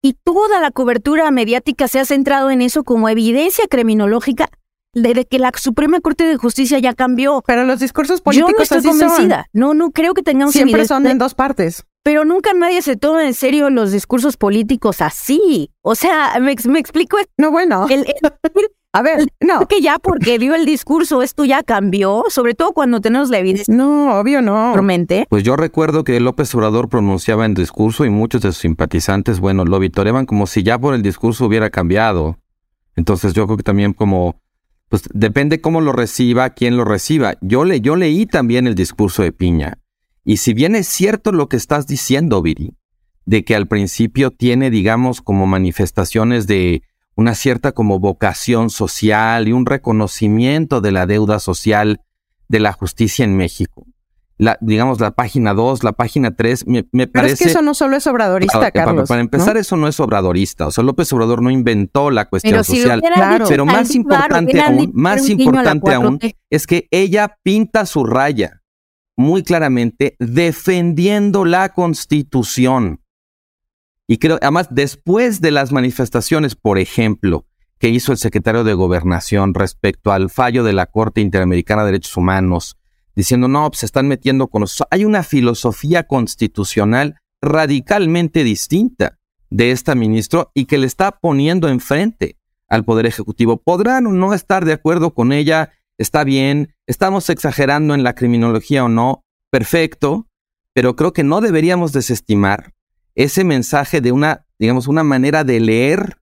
Y 0.00 0.14
toda 0.22 0.60
la 0.60 0.70
cobertura 0.70 1.30
mediática 1.30 1.88
se 1.88 1.98
ha 1.98 2.04
centrado 2.04 2.50
en 2.50 2.62
eso 2.62 2.84
como 2.84 3.08
evidencia 3.08 3.66
criminológica 3.68 4.48
de 4.94 5.24
que 5.26 5.38
la 5.38 5.52
Suprema 5.56 6.00
Corte 6.00 6.24
de 6.24 6.36
Justicia 6.36 6.78
ya 6.78 6.94
cambió. 6.94 7.42
Pero 7.46 7.64
los 7.64 7.80
discursos 7.80 8.20
Yo 8.20 8.24
políticos 8.24 8.54
no 8.56 8.62
estoy 8.62 8.78
así 8.78 8.86
son. 8.88 8.98
convencida. 9.08 9.46
No, 9.52 9.74
no 9.74 9.90
creo 9.90 10.14
que 10.14 10.22
tengamos 10.22 10.52
Siempre 10.52 10.72
evidencia. 10.72 10.96
son 10.96 11.06
en 11.06 11.18
dos 11.18 11.34
partes. 11.34 11.84
Pero 12.04 12.24
nunca 12.24 12.52
nadie 12.54 12.80
se 12.80 12.96
toma 12.96 13.26
en 13.26 13.34
serio 13.34 13.70
los 13.70 13.90
discursos 13.92 14.36
políticos 14.36 15.00
así. 15.02 15.70
O 15.82 15.94
sea, 15.94 16.38
me, 16.40 16.54
me 16.68 16.78
explico. 16.78 17.18
No, 17.36 17.50
bueno. 17.50 17.86
El, 17.90 18.06
el- 18.06 18.32
A 18.92 19.02
ver, 19.02 19.26
no. 19.40 19.66
que 19.68 19.80
ya 19.82 19.98
porque 19.98 20.38
dio 20.38 20.54
el 20.54 20.64
discurso 20.64 21.22
esto 21.22 21.44
ya 21.44 21.62
cambió, 21.62 22.24
sobre 22.30 22.54
todo 22.54 22.72
cuando 22.72 23.00
tenemos 23.00 23.28
la 23.28 23.38
evidencia 23.38 23.72
No, 23.74 24.18
obvio 24.18 24.40
no. 24.40 24.80
mente. 24.82 25.26
Pues 25.28 25.42
yo 25.42 25.56
recuerdo 25.56 26.04
que 26.04 26.18
López 26.20 26.54
Obrador 26.54 26.88
pronunciaba 26.88 27.44
en 27.44 27.54
discurso 27.54 28.04
y 28.06 28.10
muchos 28.10 28.40
de 28.40 28.48
sus 28.52 28.62
simpatizantes, 28.62 29.40
bueno, 29.40 29.64
lo 29.64 29.78
vitoreaban 29.78 30.24
como 30.24 30.46
si 30.46 30.62
ya 30.62 30.78
por 30.78 30.94
el 30.94 31.02
discurso 31.02 31.44
hubiera 31.46 31.68
cambiado. 31.70 32.38
Entonces 32.96 33.34
yo 33.34 33.46
creo 33.46 33.58
que 33.58 33.62
también 33.62 33.92
como, 33.92 34.40
pues 34.88 35.02
depende 35.12 35.60
cómo 35.60 35.80
lo 35.82 35.92
reciba, 35.92 36.50
quién 36.50 36.76
lo 36.76 36.84
reciba. 36.84 37.34
Yo, 37.42 37.64
le, 37.64 37.80
yo 37.80 37.94
leí 37.94 38.24
también 38.26 38.66
el 38.66 38.74
discurso 38.74 39.22
de 39.22 39.32
Piña. 39.32 39.78
Y 40.24 40.38
si 40.38 40.54
bien 40.54 40.74
es 40.74 40.88
cierto 40.88 41.30
lo 41.30 41.48
que 41.48 41.56
estás 41.56 41.86
diciendo, 41.86 42.42
Viri, 42.42 42.74
de 43.26 43.44
que 43.44 43.54
al 43.54 43.68
principio 43.68 44.30
tiene, 44.30 44.70
digamos, 44.70 45.20
como 45.20 45.46
manifestaciones 45.46 46.46
de 46.46 46.82
una 47.18 47.34
cierta 47.34 47.72
como 47.72 47.98
vocación 47.98 48.70
social 48.70 49.48
y 49.48 49.52
un 49.52 49.66
reconocimiento 49.66 50.80
de 50.80 50.92
la 50.92 51.04
deuda 51.04 51.40
social 51.40 52.00
de 52.46 52.60
la 52.60 52.72
justicia 52.72 53.24
en 53.24 53.36
México. 53.36 53.86
La, 54.36 54.56
digamos, 54.60 55.00
la 55.00 55.10
página 55.10 55.52
2, 55.52 55.82
la 55.82 55.90
página 55.94 56.36
3, 56.36 56.68
me, 56.68 56.86
me 56.92 57.08
Pero 57.08 57.24
parece... 57.24 57.32
es 57.34 57.40
que 57.40 57.48
eso 57.48 57.60
no 57.60 57.74
solo 57.74 57.96
es 57.96 58.06
obradorista, 58.06 58.60
Para- 58.60 58.70
para- 58.70 58.84
Carlos. 58.84 59.08
Para, 59.08 59.20
empezar, 59.20 59.54
¿no? 59.54 59.60
eso 59.60 59.76
no 59.76 59.88
es 59.88 59.98
obradorista. 59.98 60.68
O 60.68 60.70
sea, 60.70 60.84
López 60.84 61.12
Obrador 61.12 61.42
no 61.42 61.50
inventó 61.50 62.12
la 62.12 62.26
cuestión 62.28 62.52
Pero 62.52 62.62
si 62.62 62.76
lo 62.76 62.82
social. 62.82 63.02
Claro. 63.02 63.46
Pero 63.48 63.66
más 63.66 63.92
importante 63.96 64.60
aún, 64.60 64.92
más 64.94 65.28
importante 65.28 65.92
aún, 65.92 66.20
4T. 66.20 66.36
es 66.50 66.68
que 66.68 66.86
ella 66.92 67.36
pinta 67.42 67.84
su 67.84 68.04
raya 68.04 68.62
muy 69.16 69.42
claramente 69.42 70.14
defendiendo 70.20 71.44
la 71.44 71.70
constitución. 71.70 73.00
Y 74.10 74.16
creo, 74.16 74.38
además, 74.40 74.68
después 74.70 75.42
de 75.42 75.50
las 75.50 75.70
manifestaciones, 75.70 76.56
por 76.56 76.78
ejemplo, 76.78 77.44
que 77.78 77.90
hizo 77.90 78.10
el 78.10 78.18
secretario 78.18 78.64
de 78.64 78.72
Gobernación 78.72 79.52
respecto 79.52 80.10
al 80.12 80.30
fallo 80.30 80.64
de 80.64 80.72
la 80.72 80.86
Corte 80.86 81.20
Interamericana 81.20 81.82
de 81.82 81.92
Derechos 81.92 82.16
Humanos, 82.16 82.78
diciendo, 83.14 83.48
no, 83.48 83.68
pues 83.68 83.80
se 83.80 83.86
están 83.86 84.08
metiendo 84.08 84.48
con 84.48 84.62
nosotros. 84.62 84.88
Hay 84.90 85.04
una 85.04 85.22
filosofía 85.22 86.04
constitucional 86.04 87.16
radicalmente 87.42 88.44
distinta 88.44 89.18
de 89.50 89.72
esta 89.72 89.94
ministro 89.94 90.50
y 90.54 90.64
que 90.64 90.78
le 90.78 90.86
está 90.86 91.12
poniendo 91.12 91.68
enfrente 91.68 92.38
al 92.66 92.86
Poder 92.86 93.04
Ejecutivo. 93.04 93.58
Podrán 93.58 94.06
o 94.06 94.12
no 94.12 94.32
estar 94.32 94.64
de 94.64 94.72
acuerdo 94.72 95.12
con 95.12 95.32
ella, 95.32 95.72
está 95.98 96.24
bien, 96.24 96.74
estamos 96.86 97.28
exagerando 97.28 97.94
en 97.94 98.04
la 98.04 98.14
criminología 98.14 98.84
o 98.84 98.88
no, 98.88 99.22
perfecto, 99.50 100.26
pero 100.72 100.96
creo 100.96 101.12
que 101.12 101.24
no 101.24 101.42
deberíamos 101.42 101.92
desestimar 101.92 102.72
ese 103.18 103.42
mensaje 103.42 104.00
de 104.00 104.12
una, 104.12 104.46
digamos, 104.60 104.86
una 104.86 105.02
manera 105.02 105.42
de 105.42 105.58
leer 105.58 106.18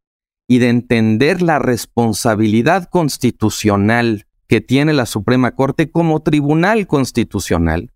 y 0.49 0.59
de 0.59 0.71
entender 0.71 1.43
la 1.43 1.59
responsabilidad 1.59 2.89
constitucional 2.89 4.27
que 4.49 4.63
tiene 4.63 4.95
la 4.95 5.05
Suprema 5.05 5.55
Corte 5.55 5.91
como 5.91 6.21
tribunal 6.21 6.87
constitucional 6.87 7.93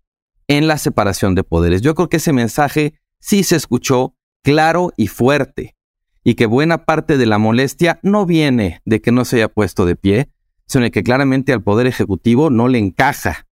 en 0.47 0.67
la 0.67 0.77
separación 0.77 1.33
de 1.33 1.43
poderes. 1.43 1.81
Yo 1.81 1.95
creo 1.95 2.09
que 2.09 2.17
ese 2.17 2.31
mensaje 2.31 2.93
sí 3.19 3.43
se 3.43 3.55
escuchó 3.55 4.15
claro 4.43 4.93
y 4.97 5.07
fuerte 5.07 5.75
y 6.23 6.35
que 6.35 6.45
buena 6.45 6.85
parte 6.85 7.17
de 7.17 7.25
la 7.25 7.39
molestia 7.39 7.99
no 8.03 8.27
viene 8.27 8.81
de 8.85 9.01
que 9.01 9.11
no 9.11 9.25
se 9.25 9.37
haya 9.37 9.47
puesto 9.47 9.87
de 9.87 9.95
pie, 9.95 10.29
sino 10.67 10.83
de 10.83 10.91
que 10.91 11.01
claramente 11.01 11.53
al 11.53 11.63
Poder 11.63 11.87
Ejecutivo 11.87 12.51
no 12.51 12.67
le 12.67 12.77
encaja 12.77 13.47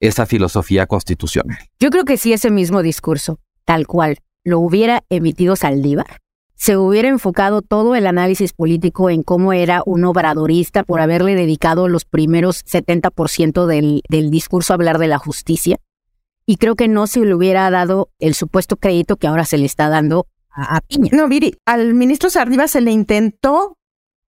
esa 0.00 0.24
filosofía 0.24 0.86
constitucional. 0.86 1.58
Yo 1.78 1.90
creo 1.90 2.06
que 2.06 2.16
si 2.16 2.32
ese 2.32 2.50
mismo 2.50 2.82
discurso, 2.82 3.38
tal 3.66 3.86
cual, 3.86 4.20
lo 4.44 4.60
hubiera 4.60 5.02
emitido 5.08 5.56
Saldívar, 5.56 6.20
se 6.54 6.76
hubiera 6.76 7.08
enfocado 7.08 7.62
todo 7.62 7.94
el 7.94 8.06
análisis 8.06 8.52
político 8.52 9.10
en 9.10 9.22
cómo 9.22 9.52
era 9.52 9.82
un 9.84 10.04
obradorista 10.04 10.84
por 10.84 11.00
haberle 11.00 11.34
dedicado 11.34 11.88
los 11.88 12.04
primeros 12.04 12.64
70% 12.64 13.66
del, 13.66 14.02
del 14.08 14.30
discurso 14.30 14.72
a 14.72 14.76
hablar 14.76 14.98
de 14.98 15.08
la 15.08 15.18
justicia. 15.18 15.78
Y 16.46 16.56
creo 16.56 16.76
que 16.76 16.88
no 16.88 17.06
se 17.06 17.20
le 17.20 17.34
hubiera 17.34 17.68
dado 17.70 18.10
el 18.18 18.34
supuesto 18.34 18.76
crédito 18.76 19.16
que 19.16 19.26
ahora 19.26 19.44
se 19.44 19.58
le 19.58 19.66
está 19.66 19.88
dando 19.88 20.26
a, 20.50 20.80
Piña. 20.82 21.10
No, 21.12 21.28
Viri, 21.28 21.56
al 21.64 21.94
ministro 21.94 22.30
Saldívar 22.30 22.68
se 22.68 22.80
le 22.80 22.92
intentó 22.92 23.76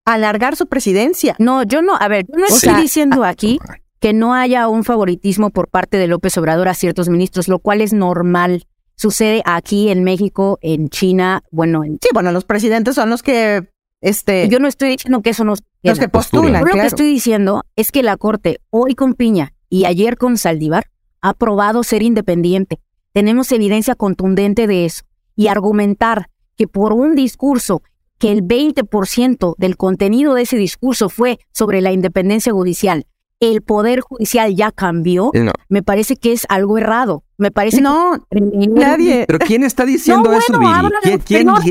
alargar 0.04 0.56
su 0.56 0.66
presidencia. 0.66 1.36
No, 1.38 1.62
yo 1.62 1.82
no, 1.82 1.96
a 1.96 2.08
ver, 2.08 2.26
yo 2.28 2.38
no 2.38 2.46
estoy 2.46 2.74
diciendo 2.82 3.24
aquí 3.24 3.60
que 4.00 4.12
no 4.12 4.34
haya 4.34 4.68
un 4.68 4.84
favoritismo 4.84 5.50
por 5.50 5.68
parte 5.68 5.96
de 5.98 6.06
López 6.06 6.36
Obrador 6.38 6.68
a 6.68 6.74
ciertos 6.74 7.08
ministros, 7.08 7.48
lo 7.48 7.58
cual 7.60 7.80
es 7.80 7.92
normal. 7.92 8.66
Sucede 8.96 9.42
aquí 9.44 9.90
en 9.90 10.04
México, 10.04 10.58
en 10.62 10.88
China, 10.88 11.42
bueno, 11.50 11.84
en... 11.84 11.98
Sí, 12.02 12.08
bueno, 12.14 12.32
los 12.32 12.44
presidentes 12.44 12.94
son 12.94 13.10
los 13.10 13.22
que 13.22 13.68
este 14.00 14.48
Yo 14.48 14.58
no 14.58 14.68
estoy 14.68 14.90
diciendo 14.90 15.22
que 15.22 15.30
eso 15.30 15.44
no 15.44 15.54
los 15.82 15.98
que 15.98 16.08
postulan, 16.08 16.64
Lo 16.64 16.72
que 16.72 16.86
estoy 16.86 17.06
diciendo 17.06 17.64
es 17.76 17.92
que 17.92 18.02
la 18.02 18.16
Corte 18.16 18.60
hoy 18.70 18.94
con 18.94 19.14
Piña 19.14 19.54
y 19.68 19.84
ayer 19.84 20.16
con 20.16 20.36
Saldívar 20.36 20.86
ha 21.20 21.34
probado 21.34 21.82
ser 21.82 22.02
independiente. 22.02 22.80
Tenemos 23.12 23.50
evidencia 23.52 23.94
contundente 23.94 24.66
de 24.66 24.84
eso. 24.84 25.04
Y 25.34 25.48
argumentar 25.48 26.30
que 26.56 26.66
por 26.66 26.92
un 26.92 27.14
discurso 27.14 27.82
que 28.18 28.32
el 28.32 28.42
20% 28.42 29.54
del 29.58 29.76
contenido 29.76 30.34
de 30.34 30.42
ese 30.42 30.56
discurso 30.56 31.08
fue 31.08 31.38
sobre 31.52 31.80
la 31.80 31.92
independencia 31.92 32.52
judicial, 32.52 33.06
el 33.40 33.62
poder 33.62 34.00
judicial 34.00 34.54
ya 34.54 34.72
cambió, 34.72 35.30
me 35.68 35.82
parece 35.82 36.16
que 36.16 36.32
es 36.32 36.46
algo 36.48 36.78
errado. 36.78 37.24
Me 37.38 37.50
parece 37.50 37.82
no, 37.82 38.26
nadie. 38.30 39.24
Pero 39.26 39.38
¿quién 39.40 39.62
está 39.62 39.84
diciendo 39.84 40.32
eso, 40.32 40.58
Viri? 40.58 41.18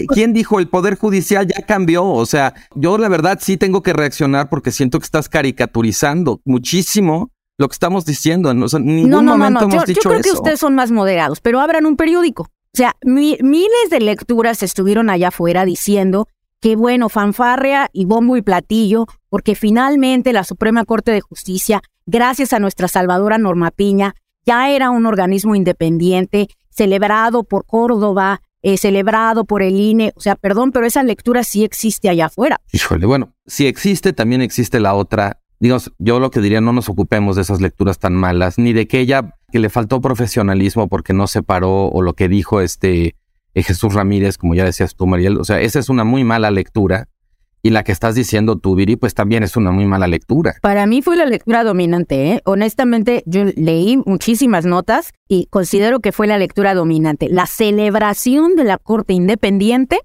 ¿Quién, 0.08 0.34
dijo 0.34 0.60
el 0.60 0.68
poder 0.68 0.96
judicial 0.96 1.48
ya 1.48 1.66
cambió? 1.66 2.06
O 2.06 2.26
sea, 2.26 2.54
yo 2.76 2.98
la 2.98 3.10
verdad 3.10 3.40
sí 3.42 3.58
tengo 3.58 3.82
que 3.82 3.94
reaccionar 3.94 4.50
porque 4.50 4.72
siento 4.72 5.00
que 5.00 5.06
estás 5.06 5.28
caricaturizando 5.28 6.40
muchísimo 6.46 7.32
lo 7.58 7.68
que 7.68 7.74
estamos 7.74 8.06
diciendo. 8.06 8.52
O 8.52 8.68
sea, 8.68 8.80
en 8.80 8.86
ningún 8.86 9.26
momento 9.26 9.64
hemos 9.64 9.86
dicho 9.86 10.02
yo 10.04 10.10
creo 10.12 10.22
que 10.22 10.32
ustedes 10.32 10.60
son 10.60 10.76
más 10.76 10.92
moderados, 10.92 11.42
pero 11.42 11.60
abran 11.60 11.88
un 11.88 11.96
periódico. 11.96 12.44
O 12.44 12.78
sea, 12.78 12.94
miles 13.04 13.90
de 13.90 14.02
lecturas 14.02 14.62
estuvieron 14.62 15.10
allá 15.10 15.30
afuera 15.30 15.66
diciendo 15.66 16.28
qué 16.66 16.76
bueno, 16.76 17.10
fanfarria 17.10 17.92
y 17.94 18.06
bombo 18.06 18.38
y 18.38 18.42
platillo, 18.42 19.06
porque 19.30 19.54
finalmente 19.54 20.34
la 20.34 20.44
Suprema 20.44 20.84
Corte 20.84 21.12
de 21.12 21.22
Justicia, 21.22 21.84
gracias 22.08 22.54
a 22.54 22.60
nuestra 22.60 22.88
salvadora 22.88 23.38
Norma 23.38 23.70
Piña, 23.70 24.16
ya 24.48 24.72
era 24.72 24.90
un 24.90 25.06
organismo 25.06 25.54
independiente, 25.54 26.48
celebrado 26.72 27.44
por 27.44 27.68
Córdoba, 27.68 28.42
eh, 28.64 28.80
celebrado 28.80 29.46
por 29.46 29.62
el 29.62 29.80
INE. 29.80 30.12
O 30.16 30.22
sea, 30.22 30.36
perdón, 30.36 30.72
pero 30.72 30.88
esa 30.88 31.04
lectura 31.04 31.44
sí 31.44 31.64
existe 31.64 32.10
allá 32.10 32.26
afuera. 32.26 32.60
Híjole, 32.72 33.06
bueno, 33.06 33.36
si 33.46 33.68
existe, 33.68 34.12
también 34.12 34.42
existe 34.42 34.80
la 34.80 34.96
otra. 34.96 35.40
Digamos, 35.60 35.92
yo 36.00 36.20
lo 36.20 36.32
que 36.32 36.42
diría, 36.42 36.62
no 36.62 36.74
nos 36.74 36.90
ocupemos 36.90 37.36
de 37.36 37.44
esas 37.44 37.62
lecturas 37.62 38.00
tan 38.00 38.16
malas, 38.16 38.58
ni 38.58 38.74
de 38.74 38.88
que 38.88 39.02
ella, 39.02 39.36
que 39.52 39.60
le 39.60 39.70
faltó 39.70 40.02
profesionalismo 40.02 40.88
porque 40.88 41.14
no 41.14 41.28
se 41.28 41.44
paró, 41.44 41.90
o 41.90 42.02
lo 42.02 42.14
que 42.14 42.28
dijo 42.28 42.60
este 42.60 43.16
eh, 43.56 43.64
Jesús 43.64 43.94
Ramírez, 43.94 44.38
como 44.38 44.54
ya 44.54 44.66
decías 44.66 44.96
tú, 44.96 45.08
Mariel. 45.08 45.38
O 45.40 45.46
sea, 45.46 45.62
esa 45.62 45.80
es 45.80 45.90
una 45.90 46.04
muy 46.04 46.24
mala 46.24 46.52
lectura. 46.52 47.08
Y 47.64 47.72
la 47.72 47.84
que 47.84 47.92
estás 47.92 48.14
diciendo 48.14 48.60
tú, 48.60 48.76
Viri, 48.76 48.96
pues 48.96 49.16
también 49.16 49.42
es 49.42 49.58
una 49.58 49.72
muy 49.72 49.86
mala 49.86 50.06
lectura. 50.06 50.56
Para 50.62 50.86
mí 50.86 51.02
fue 51.02 51.16
la 51.16 51.26
lectura 51.26 51.64
dominante. 51.64 52.34
¿eh? 52.34 52.42
Honestamente, 52.46 53.24
yo 53.26 53.46
leí 53.56 53.98
muchísimas 54.06 54.66
notas 54.66 55.14
y 55.28 55.48
considero 55.48 56.00
que 56.00 56.12
fue 56.12 56.28
la 56.28 56.38
lectura 56.38 56.76
dominante. 56.76 57.28
La 57.28 57.48
celebración 57.48 58.56
de 58.56 58.66
la 58.66 58.78
Corte 58.78 59.14
Independiente 59.14 60.02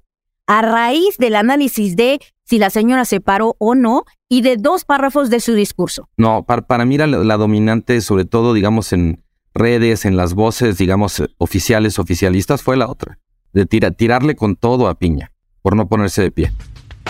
a 0.46 0.62
raíz 0.62 1.18
del 1.18 1.34
análisis 1.34 1.96
de 1.96 2.20
si 2.44 2.58
la 2.58 2.70
señora 2.70 3.04
se 3.04 3.20
paró 3.20 3.56
o 3.58 3.74
no 3.74 4.04
y 4.26 4.40
de 4.40 4.56
dos 4.56 4.86
párrafos 4.86 5.28
de 5.28 5.40
su 5.40 5.52
discurso. 5.52 6.08
No, 6.16 6.44
para, 6.44 6.62
para 6.62 6.86
mí 6.86 6.96
la, 6.96 7.08
la 7.08 7.36
dominante, 7.36 8.00
sobre 8.00 8.24
todo, 8.24 8.54
digamos, 8.54 8.94
en 8.94 9.22
redes, 9.52 10.06
en 10.06 10.16
las 10.16 10.32
voces, 10.32 10.78
digamos, 10.78 11.22
oficiales, 11.36 11.98
oficialistas, 11.98 12.62
fue 12.62 12.78
la 12.78 12.88
otra 12.88 13.18
de 13.52 13.66
tirarle 13.66 14.36
con 14.36 14.56
todo 14.56 14.88
a 14.88 14.98
Piña 14.98 15.32
por 15.62 15.76
no 15.76 15.88
ponerse 15.88 16.22
de 16.22 16.30
pie. 16.30 16.52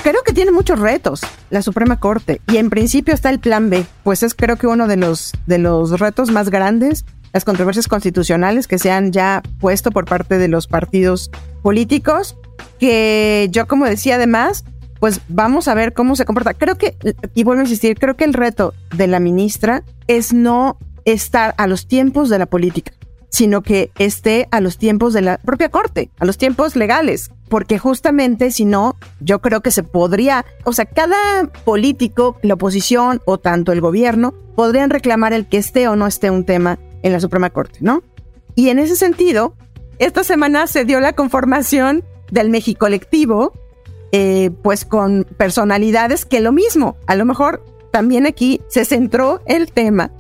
Creo 0.02 0.22
que 0.24 0.32
tiene 0.32 0.50
muchos 0.50 0.78
retos 0.78 1.20
la 1.50 1.62
Suprema 1.62 2.00
Corte 2.00 2.40
y 2.50 2.56
en 2.56 2.70
principio 2.70 3.12
está 3.12 3.28
el 3.28 3.38
plan 3.38 3.68
B, 3.68 3.84
pues 4.02 4.22
es 4.22 4.34
creo 4.34 4.56
que 4.56 4.66
uno 4.66 4.86
de 4.86 4.96
los, 4.96 5.32
de 5.46 5.58
los 5.58 6.00
retos 6.00 6.30
más 6.30 6.48
grandes, 6.48 7.04
las 7.32 7.44
controversias 7.44 7.86
constitucionales 7.86 8.66
que 8.66 8.78
se 8.78 8.90
han 8.90 9.12
ya 9.12 9.42
puesto 9.58 9.90
por 9.90 10.06
parte 10.06 10.38
de 10.38 10.48
los 10.48 10.66
partidos 10.66 11.30
políticos, 11.62 12.36
que 12.78 13.48
yo 13.50 13.68
como 13.68 13.84
decía 13.84 14.14
además, 14.14 14.64
pues 15.00 15.20
vamos 15.28 15.68
a 15.68 15.74
ver 15.74 15.92
cómo 15.92 16.16
se 16.16 16.24
comporta. 16.24 16.54
Creo 16.54 16.76
que, 16.76 16.96
y 17.34 17.44
vuelvo 17.44 17.60
a 17.60 17.64
insistir, 17.64 17.98
creo 17.98 18.16
que 18.16 18.24
el 18.24 18.34
reto 18.34 18.74
de 18.94 19.06
la 19.06 19.20
ministra 19.20 19.82
es 20.06 20.32
no 20.32 20.78
estar 21.04 21.54
a 21.58 21.66
los 21.66 21.86
tiempos 21.86 22.30
de 22.30 22.38
la 22.38 22.46
política 22.46 22.92
sino 23.30 23.62
que 23.62 23.90
esté 23.98 24.48
a 24.50 24.60
los 24.60 24.76
tiempos 24.76 25.14
de 25.14 25.22
la 25.22 25.38
propia 25.38 25.70
corte, 25.70 26.10
a 26.18 26.24
los 26.24 26.36
tiempos 26.36 26.76
legales, 26.76 27.30
porque 27.48 27.78
justamente 27.78 28.50
si 28.50 28.64
no, 28.64 28.96
yo 29.20 29.40
creo 29.40 29.60
que 29.60 29.70
se 29.70 29.82
podría, 29.82 30.44
o 30.64 30.72
sea, 30.72 30.84
cada 30.84 31.46
político, 31.64 32.38
la 32.42 32.54
oposición 32.54 33.22
o 33.24 33.38
tanto 33.38 33.72
el 33.72 33.80
gobierno, 33.80 34.34
podrían 34.56 34.90
reclamar 34.90 35.32
el 35.32 35.46
que 35.46 35.58
esté 35.58 35.88
o 35.88 35.96
no 35.96 36.06
esté 36.06 36.30
un 36.30 36.44
tema 36.44 36.78
en 37.02 37.12
la 37.12 37.20
Suprema 37.20 37.50
Corte, 37.50 37.78
¿no? 37.80 38.02
Y 38.56 38.68
en 38.68 38.78
ese 38.78 38.96
sentido, 38.96 39.54
esta 39.98 40.24
semana 40.24 40.66
se 40.66 40.84
dio 40.84 41.00
la 41.00 41.14
conformación 41.14 42.04
del 42.30 42.50
México 42.50 42.80
colectivo, 42.80 43.52
eh, 44.12 44.50
pues 44.62 44.84
con 44.84 45.24
personalidades 45.36 46.24
que 46.24 46.40
lo 46.40 46.52
mismo, 46.52 46.96
a 47.06 47.14
lo 47.14 47.24
mejor 47.24 47.64
también 47.92 48.26
aquí 48.26 48.60
se 48.68 48.84
centró 48.84 49.40
el 49.46 49.70
tema 49.72 50.10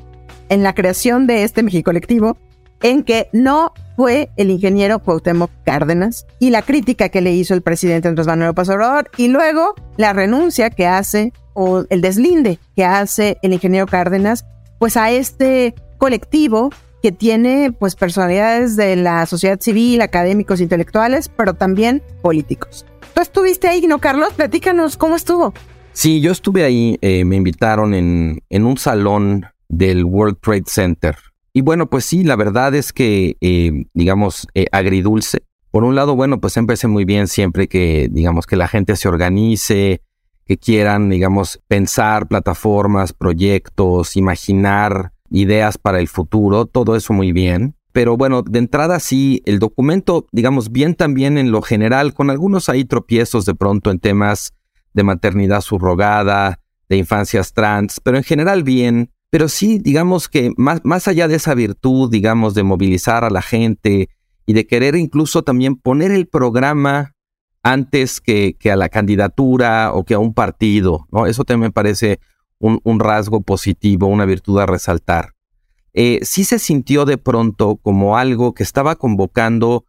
en 0.48 0.62
la 0.62 0.74
creación 0.74 1.26
de 1.26 1.44
este 1.44 1.62
México 1.62 1.90
colectivo 1.90 2.36
en 2.82 3.04
que 3.04 3.28
no 3.32 3.72
fue 3.96 4.30
el 4.36 4.50
ingeniero 4.50 5.00
Cuauhtémoc 5.00 5.50
Cárdenas 5.64 6.26
y 6.38 6.50
la 6.50 6.62
crítica 6.62 7.10
que 7.10 7.20
le 7.20 7.32
hizo 7.32 7.54
el 7.54 7.62
presidente 7.62 8.08
Andrés 8.08 8.26
Manuel 8.26 8.48
López 8.48 8.68
Obrador 8.70 9.10
y 9.16 9.28
luego 9.28 9.74
la 9.96 10.12
renuncia 10.12 10.70
que 10.70 10.86
hace 10.86 11.32
o 11.52 11.84
el 11.90 12.00
deslinde 12.00 12.58
que 12.74 12.84
hace 12.84 13.38
el 13.42 13.52
ingeniero 13.52 13.86
Cárdenas 13.86 14.46
pues 14.78 14.96
a 14.96 15.10
este 15.10 15.74
colectivo 15.98 16.70
que 17.02 17.12
tiene 17.12 17.72
pues 17.78 17.94
personalidades 17.96 18.76
de 18.76 18.96
la 18.96 19.26
sociedad 19.26 19.60
civil, 19.60 20.00
académicos, 20.00 20.60
intelectuales, 20.60 21.28
pero 21.28 21.54
también 21.54 22.02
políticos. 22.22 22.86
¿Tú 23.14 23.20
estuviste 23.20 23.68
ahí, 23.68 23.86
no, 23.86 23.98
Carlos? 23.98 24.32
Platícanos 24.34 24.96
cómo 24.96 25.16
estuvo. 25.16 25.52
Sí, 25.92 26.20
yo 26.20 26.32
estuve 26.32 26.64
ahí, 26.64 26.98
eh, 27.00 27.24
me 27.24 27.36
invitaron 27.36 27.94
en, 27.94 28.42
en 28.48 28.64
un 28.64 28.78
salón 28.78 29.46
del 29.68 30.04
World 30.04 30.38
Trade 30.40 30.64
Center 30.66 31.16
y 31.52 31.62
bueno, 31.62 31.90
pues 31.90 32.04
sí, 32.04 32.24
la 32.24 32.36
verdad 32.36 32.74
es 32.74 32.92
que, 32.92 33.36
eh, 33.40 33.86
digamos, 33.94 34.46
eh, 34.54 34.66
agridulce. 34.72 35.42
Por 35.70 35.84
un 35.84 35.94
lado, 35.94 36.16
bueno, 36.16 36.40
pues 36.40 36.56
empecé 36.56 36.88
muy 36.88 37.04
bien 37.04 37.28
siempre 37.28 37.68
que, 37.68 38.08
digamos, 38.10 38.46
que 38.46 38.56
la 38.56 38.68
gente 38.68 38.96
se 38.96 39.08
organice, 39.08 40.02
que 40.44 40.58
quieran, 40.58 41.10
digamos, 41.10 41.60
pensar 41.68 42.26
plataformas, 42.26 43.12
proyectos, 43.12 44.16
imaginar 44.16 45.12
ideas 45.30 45.78
para 45.78 46.00
el 46.00 46.08
futuro, 46.08 46.66
todo 46.66 46.96
eso 46.96 47.12
muy 47.12 47.32
bien. 47.32 47.76
Pero 47.92 48.16
bueno, 48.16 48.42
de 48.42 48.58
entrada 48.58 49.00
sí, 49.00 49.42
el 49.46 49.58
documento, 49.58 50.26
digamos, 50.32 50.70
bien 50.70 50.94
también 50.94 51.38
en 51.38 51.50
lo 51.50 51.62
general, 51.62 52.14
con 52.14 52.30
algunos 52.30 52.68
ahí 52.68 52.84
tropiezos 52.84 53.44
de 53.44 53.54
pronto 53.54 53.90
en 53.90 53.98
temas 53.98 54.54
de 54.92 55.02
maternidad 55.02 55.60
subrogada, 55.60 56.60
de 56.88 56.96
infancias 56.96 57.52
trans, 57.52 58.00
pero 58.00 58.16
en 58.16 58.24
general 58.24 58.62
bien. 58.62 59.10
Pero 59.30 59.48
sí, 59.48 59.78
digamos 59.78 60.28
que 60.28 60.52
más, 60.56 60.80
más 60.84 61.08
allá 61.08 61.28
de 61.28 61.36
esa 61.36 61.54
virtud, 61.54 62.10
digamos, 62.10 62.54
de 62.54 62.64
movilizar 62.64 63.24
a 63.24 63.30
la 63.30 63.42
gente 63.42 64.08
y 64.44 64.52
de 64.52 64.66
querer 64.66 64.96
incluso 64.96 65.42
también 65.42 65.76
poner 65.76 66.10
el 66.10 66.26
programa 66.26 67.14
antes 67.62 68.20
que, 68.20 68.56
que 68.58 68.72
a 68.72 68.76
la 68.76 68.88
candidatura 68.88 69.92
o 69.92 70.04
que 70.04 70.14
a 70.14 70.18
un 70.18 70.34
partido, 70.34 71.06
¿no? 71.12 71.26
Eso 71.26 71.44
también 71.44 71.68
me 71.68 71.72
parece 71.72 72.18
un, 72.58 72.80
un 72.82 72.98
rasgo 72.98 73.42
positivo, 73.42 74.08
una 74.08 74.24
virtud 74.24 74.58
a 74.58 74.66
resaltar. 74.66 75.34
Eh, 75.92 76.20
sí 76.22 76.44
se 76.44 76.58
sintió 76.58 77.04
de 77.04 77.18
pronto 77.18 77.76
como 77.76 78.16
algo 78.16 78.54
que 78.54 78.62
estaba 78.62 78.96
convocando 78.96 79.84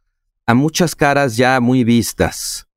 a 0.46 0.54
muchas 0.54 0.96
caras 0.96 1.38
ya 1.38 1.60
muy 1.60 1.84
vistas. 1.84 2.68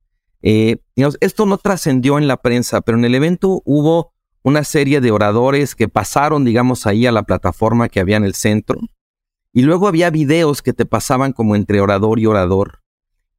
Eh, 0.43 0.77
esto 1.21 1.47
no 1.47 1.59
trascendió 1.59 2.19
en 2.19 2.29
la 2.29 2.37
prensa, 2.37 2.83
pero 2.83 2.99
en 2.99 3.05
el 3.05 3.15
evento 3.15 3.63
hubo 3.65 4.14
una 4.45 4.63
serie 4.63 5.01
de 5.01 5.11
oradores 5.11 5.75
que 5.75 5.89
pasaron, 5.89 6.45
digamos, 6.45 6.87
ahí 6.87 7.07
a 7.07 7.13
la 7.13 7.23
plataforma 7.23 7.89
que 7.89 7.99
había 7.99 8.19
en 8.19 8.25
el 8.25 8.35
centro. 8.35 8.79
Y 9.55 9.63
luego 9.63 9.89
había 9.89 10.11
videos 10.11 10.61
que 10.61 10.75
te 10.75 10.85
pasaban 10.85 11.33
como 11.33 11.57
entre 11.57 11.81
orador 11.81 12.21
y 12.21 12.27
orador. 12.27 12.83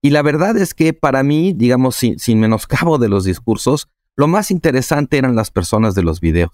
Y 0.02 0.10
la 0.10 0.24
verdad 0.24 0.58
es 0.58 0.74
que 0.74 0.94
para 0.94 1.22
mí, 1.22 1.54
digamos, 1.54 1.96
sin, 1.96 2.40
menoscabo 2.40 2.98
de 2.98 3.08
los 3.08 3.24
discursos, 3.24 3.88
lo 4.16 4.28
más 4.28 4.50
interesante 4.50 5.18
eran 5.18 5.36
las 5.36 5.52
personas 5.52 5.94
de 5.94 6.02
los 6.04 6.22
videos. 6.22 6.52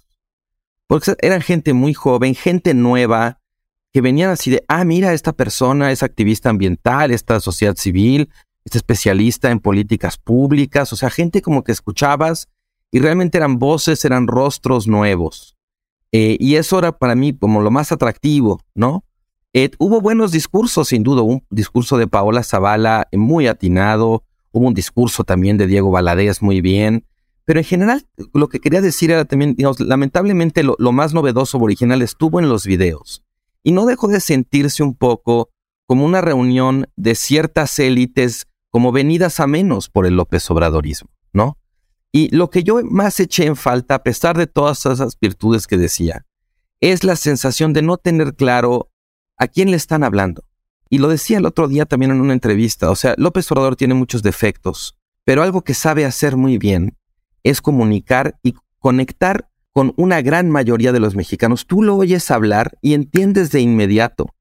Porque 0.86 1.16
eran 1.20 1.42
gente 1.42 1.74
muy 1.74 1.94
joven, 1.94 2.36
gente 2.36 2.74
nueva, 2.74 3.40
que 3.94 4.02
venían 4.02 4.32
así 4.32 4.52
de, 4.52 4.66
ah, 4.68 4.84
mira, 4.84 5.14
esta 5.14 5.32
persona 5.32 5.92
es 5.92 6.04
activista 6.04 6.50
ambiental, 6.50 7.12
esta 7.12 7.40
sociedad 7.40 7.76
civil, 7.78 8.30
es 8.66 8.76
especialista 8.76 9.50
en 9.50 9.60
políticas 9.60 10.18
públicas, 10.18 10.92
o 10.92 10.98
sea, 10.98 11.10
gente 11.10 11.42
como 11.42 11.64
que 11.64 11.72
escuchabas 11.72 12.50
y 12.91 12.99
realmente 12.99 13.38
eran 13.38 13.58
voces, 13.58 14.04
eran 14.06 14.27
rostros 14.27 14.88
nuevos. 14.88 15.58
Eh, 16.12 16.38
y 16.39 16.56
eso 16.56 16.77
era 16.77 16.97
para 16.97 17.15
mí 17.15 17.34
como 17.38 17.62
lo 17.62 17.71
más 17.71 17.91
atractivo, 17.91 18.62
¿no? 18.75 19.06
Eh, 19.54 19.71
hubo 19.80 20.01
buenos 20.01 20.32
discursos, 20.32 20.89
sin 20.89 21.04
duda, 21.04 21.21
un 21.21 21.45
discurso 21.49 21.97
de 21.97 22.08
Paola 22.08 22.43
Zavala 22.43 23.08
muy 23.13 23.47
atinado, 23.47 24.23
hubo 24.51 24.67
un 24.67 24.73
discurso 24.73 25.23
también 25.23 25.58
de 25.58 25.67
Diego 25.67 25.91
Valadez 25.91 26.41
muy 26.41 26.62
bien, 26.62 27.06
pero 27.45 27.60
en 27.60 27.65
general, 27.65 28.08
lo 28.34 28.49
que 28.49 28.60
quería 28.60 28.82
decir 28.82 29.12
era 29.12 29.25
también, 29.25 29.56
digamos, 29.56 29.80
lamentablemente 29.80 30.63
lo, 30.63 30.77
más 30.91 31.13
novedoso 31.13 31.58
o 31.58 31.63
original 31.63 32.01
estuvo 32.01 32.39
en 32.39 32.47
los 32.47 32.65
videos. 32.65 33.23
Y 33.63 33.71
no 33.71 33.86
dejó 33.86 34.08
de 34.08 34.19
sentirse 34.19 34.84
un 34.84 34.95
poco 34.95 35.49
como 35.86 36.06
una 36.06 36.21
reunión 36.21 36.88
de 36.95 37.15
ciertas 37.15 37.77
élites 37.80 38.47
como 38.69 38.91
venidas 38.91 39.39
a 39.39 39.47
menos 39.47 39.89
por 39.89 40.06
el 40.06 40.15
López 40.15 40.49
Obradorismo, 40.49 41.10
¿no? 41.34 41.58
Y 42.12 42.36
lo 42.36 42.50
que 42.50 42.63
yo 42.63 42.82
más 42.84 43.19
eché 43.19 43.45
en 43.45 43.56
falta, 43.56 43.95
a 43.95 44.04
pesar 44.04 44.38
de 44.38 44.47
todas 44.47 44.86
esas 44.86 45.17
virtudes 45.19 45.67
que 45.67 45.78
decía, 45.78 46.26
es 46.82 47.04
la 47.04 47.15
sensación 47.15 47.74
de 47.74 47.82
no 47.82 47.97
tener 47.97 48.36
claro 48.36 48.91
a 49.38 49.47
quién 49.47 49.71
le 49.71 49.78
están 49.78 50.04
hablando. 50.04 50.43
Y 50.89 50.97
lo 50.97 51.08
decía 51.08 51.38
el 51.38 51.45
otro 51.45 51.67
día 51.67 51.86
también 51.86 52.12
en 52.12 52.19
una 52.19 52.34
entrevista, 52.34 52.91
o 52.91 52.95
sea, 52.95 53.15
López 53.17 53.50
Obrador 53.52 53.78
tiene 53.78 53.93
muchos 53.93 54.24
defectos, 54.24 54.97
pero 55.24 55.41
algo 55.41 55.62
que 55.63 55.74
sabe 55.74 56.04
hacer 56.04 56.36
muy 56.36 56.58
bien 56.58 56.97
es 57.43 57.62
comunicar 57.62 58.38
y 58.43 58.56
conectar 58.78 59.50
con 59.71 59.93
una 59.95 60.21
gran 60.21 60.50
mayoría 60.50 60.91
de 60.91 61.00
los 61.00 61.15
mexicanos. 61.15 61.65
Tú 61.65 61.82
lo 61.82 61.95
oyes 61.95 62.30
hablar 62.30 62.78
y 62.82 62.93
entiendes 62.93 63.52
de 63.52 63.62
inmediato 63.62 64.34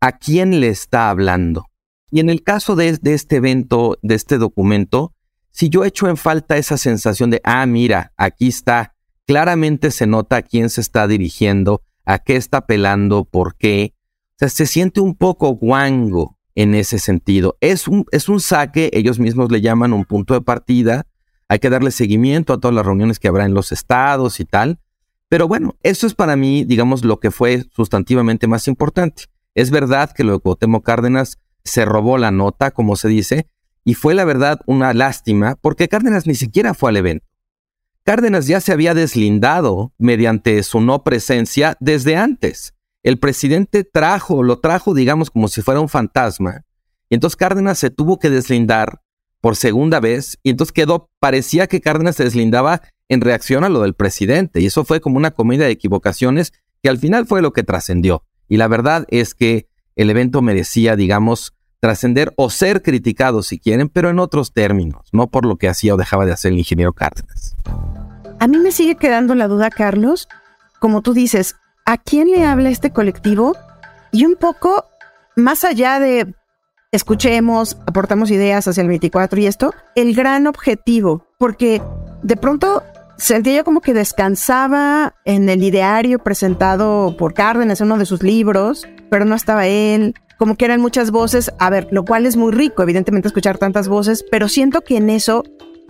a 0.00 0.12
quién 0.12 0.60
le 0.60 0.68
está 0.68 1.10
hablando. 1.10 1.66
Y 2.10 2.20
en 2.20 2.30
el 2.30 2.42
caso 2.42 2.74
de, 2.74 2.88
este 3.02 3.36
evento, 3.36 3.98
de 4.02 4.14
este 4.14 4.38
documento, 4.38 5.12
si 5.50 5.68
yo 5.68 5.84
echo 5.84 6.08
en 6.08 6.16
falta 6.16 6.56
esa 6.56 6.76
sensación 6.76 7.30
de, 7.30 7.40
ah, 7.44 7.66
mira, 7.66 8.12
aquí 8.16 8.48
está, 8.48 8.94
claramente 9.26 9.90
se 9.90 10.06
nota 10.06 10.36
a 10.36 10.42
quién 10.42 10.70
se 10.70 10.80
está 10.80 11.06
dirigiendo, 11.06 11.82
a 12.04 12.18
qué 12.18 12.36
está 12.36 12.58
apelando, 12.58 13.24
por 13.24 13.56
qué. 13.56 13.94
O 14.30 14.38
sea, 14.38 14.48
se 14.48 14.66
siente 14.66 15.00
un 15.00 15.14
poco 15.14 15.50
guango 15.50 16.38
en 16.54 16.74
ese 16.74 16.98
sentido. 16.98 17.56
Es 17.60 17.88
un, 17.88 18.04
es 18.12 18.28
un 18.28 18.40
saque, 18.40 18.90
ellos 18.92 19.18
mismos 19.18 19.50
le 19.50 19.60
llaman 19.60 19.92
un 19.92 20.04
punto 20.04 20.34
de 20.34 20.40
partida, 20.40 21.06
hay 21.48 21.58
que 21.58 21.70
darle 21.70 21.90
seguimiento 21.90 22.52
a 22.52 22.58
todas 22.58 22.74
las 22.74 22.84
reuniones 22.84 23.18
que 23.18 23.28
habrá 23.28 23.44
en 23.44 23.54
los 23.54 23.72
estados 23.72 24.40
y 24.40 24.44
tal. 24.44 24.78
Pero 25.28 25.46
bueno, 25.46 25.76
eso 25.82 26.06
es 26.06 26.14
para 26.14 26.36
mí, 26.36 26.64
digamos, 26.64 27.04
lo 27.04 27.20
que 27.20 27.30
fue 27.30 27.64
sustantivamente 27.74 28.46
más 28.46 28.66
importante. 28.68 29.24
Es 29.54 29.70
verdad 29.70 30.12
que 30.12 30.24
lo 30.24 30.32
de 30.32 30.38
Cuauhtémoc 30.38 30.84
Cárdenas 30.84 31.38
se 31.64 31.84
robó 31.84 32.16
la 32.16 32.30
nota, 32.30 32.70
como 32.70 32.96
se 32.96 33.08
dice, 33.08 33.48
y 33.88 33.94
fue 33.94 34.14
la 34.14 34.26
verdad 34.26 34.60
una 34.66 34.92
lástima 34.92 35.56
porque 35.62 35.88
Cárdenas 35.88 36.26
ni 36.26 36.34
siquiera 36.34 36.74
fue 36.74 36.90
al 36.90 36.98
evento. 36.98 37.26
Cárdenas 38.04 38.46
ya 38.46 38.60
se 38.60 38.70
había 38.70 38.92
deslindado 38.92 39.94
mediante 39.96 40.62
su 40.62 40.82
no 40.82 41.04
presencia 41.04 41.74
desde 41.80 42.14
antes. 42.14 42.74
El 43.02 43.18
presidente 43.18 43.84
trajo, 43.84 44.42
lo 44.42 44.58
trajo, 44.58 44.92
digamos, 44.92 45.30
como 45.30 45.48
si 45.48 45.62
fuera 45.62 45.80
un 45.80 45.88
fantasma. 45.88 46.66
Y 47.08 47.14
entonces 47.14 47.38
Cárdenas 47.38 47.78
se 47.78 47.88
tuvo 47.88 48.18
que 48.18 48.28
deslindar 48.28 49.00
por 49.40 49.56
segunda 49.56 50.00
vez 50.00 50.38
y 50.42 50.50
entonces 50.50 50.72
quedó, 50.72 51.08
parecía 51.18 51.66
que 51.66 51.80
Cárdenas 51.80 52.16
se 52.16 52.24
deslindaba 52.24 52.82
en 53.08 53.22
reacción 53.22 53.64
a 53.64 53.70
lo 53.70 53.80
del 53.80 53.94
presidente 53.94 54.60
y 54.60 54.66
eso 54.66 54.84
fue 54.84 55.00
como 55.00 55.16
una 55.16 55.30
comedia 55.30 55.64
de 55.64 55.72
equivocaciones 55.72 56.52
que 56.82 56.90
al 56.90 56.98
final 56.98 57.24
fue 57.24 57.40
lo 57.40 57.54
que 57.54 57.62
trascendió. 57.62 58.22
Y 58.50 58.58
la 58.58 58.68
verdad 58.68 59.06
es 59.08 59.34
que 59.34 59.66
el 59.96 60.10
evento 60.10 60.42
merecía, 60.42 60.94
digamos, 60.94 61.54
trascender 61.80 62.32
o 62.36 62.50
ser 62.50 62.82
criticado 62.82 63.42
si 63.42 63.58
quieren, 63.58 63.88
pero 63.88 64.10
en 64.10 64.18
otros 64.18 64.52
términos, 64.52 65.08
no 65.12 65.28
por 65.28 65.46
lo 65.46 65.56
que 65.56 65.68
hacía 65.68 65.94
o 65.94 65.96
dejaba 65.96 66.26
de 66.26 66.32
hacer 66.32 66.52
el 66.52 66.58
ingeniero 66.58 66.92
Cárdenas. 66.92 67.56
A 68.40 68.46
mí 68.46 68.58
me 68.58 68.72
sigue 68.72 68.96
quedando 68.96 69.34
la 69.34 69.48
duda, 69.48 69.70
Carlos, 69.70 70.28
como 70.80 71.02
tú 71.02 71.12
dices, 71.12 71.56
¿a 71.84 71.98
quién 71.98 72.30
le 72.30 72.44
habla 72.44 72.70
este 72.70 72.90
colectivo? 72.90 73.56
Y 74.12 74.24
un 74.24 74.36
poco 74.36 74.86
más 75.36 75.64
allá 75.64 76.00
de 76.00 76.34
escuchemos, 76.90 77.76
aportamos 77.86 78.30
ideas 78.30 78.66
hacia 78.66 78.82
el 78.82 78.88
24 78.88 79.40
y 79.40 79.46
esto, 79.46 79.74
el 79.94 80.14
gran 80.14 80.46
objetivo, 80.46 81.26
porque 81.38 81.82
de 82.22 82.36
pronto 82.36 82.82
sentía 83.16 83.56
yo 83.56 83.64
como 83.64 83.80
que 83.80 83.92
descansaba 83.94 85.14
en 85.24 85.48
el 85.48 85.62
ideario 85.62 86.18
presentado 86.18 87.16
por 87.16 87.34
Cárdenas 87.34 87.80
en 87.80 87.88
uno 87.88 87.98
de 87.98 88.06
sus 88.06 88.22
libros, 88.22 88.86
pero 89.10 89.24
no 89.24 89.34
estaba 89.34 89.66
él, 89.66 90.14
como 90.38 90.56
que 90.56 90.64
eran 90.64 90.80
muchas 90.80 91.10
voces, 91.10 91.50
a 91.58 91.68
ver, 91.68 91.88
lo 91.90 92.04
cual 92.04 92.24
es 92.24 92.36
muy 92.36 92.52
rico, 92.52 92.82
evidentemente, 92.82 93.28
escuchar 93.28 93.58
tantas 93.58 93.88
voces, 93.88 94.24
pero 94.30 94.48
siento 94.48 94.80
que 94.82 94.96
en 94.96 95.10
eso 95.10 95.42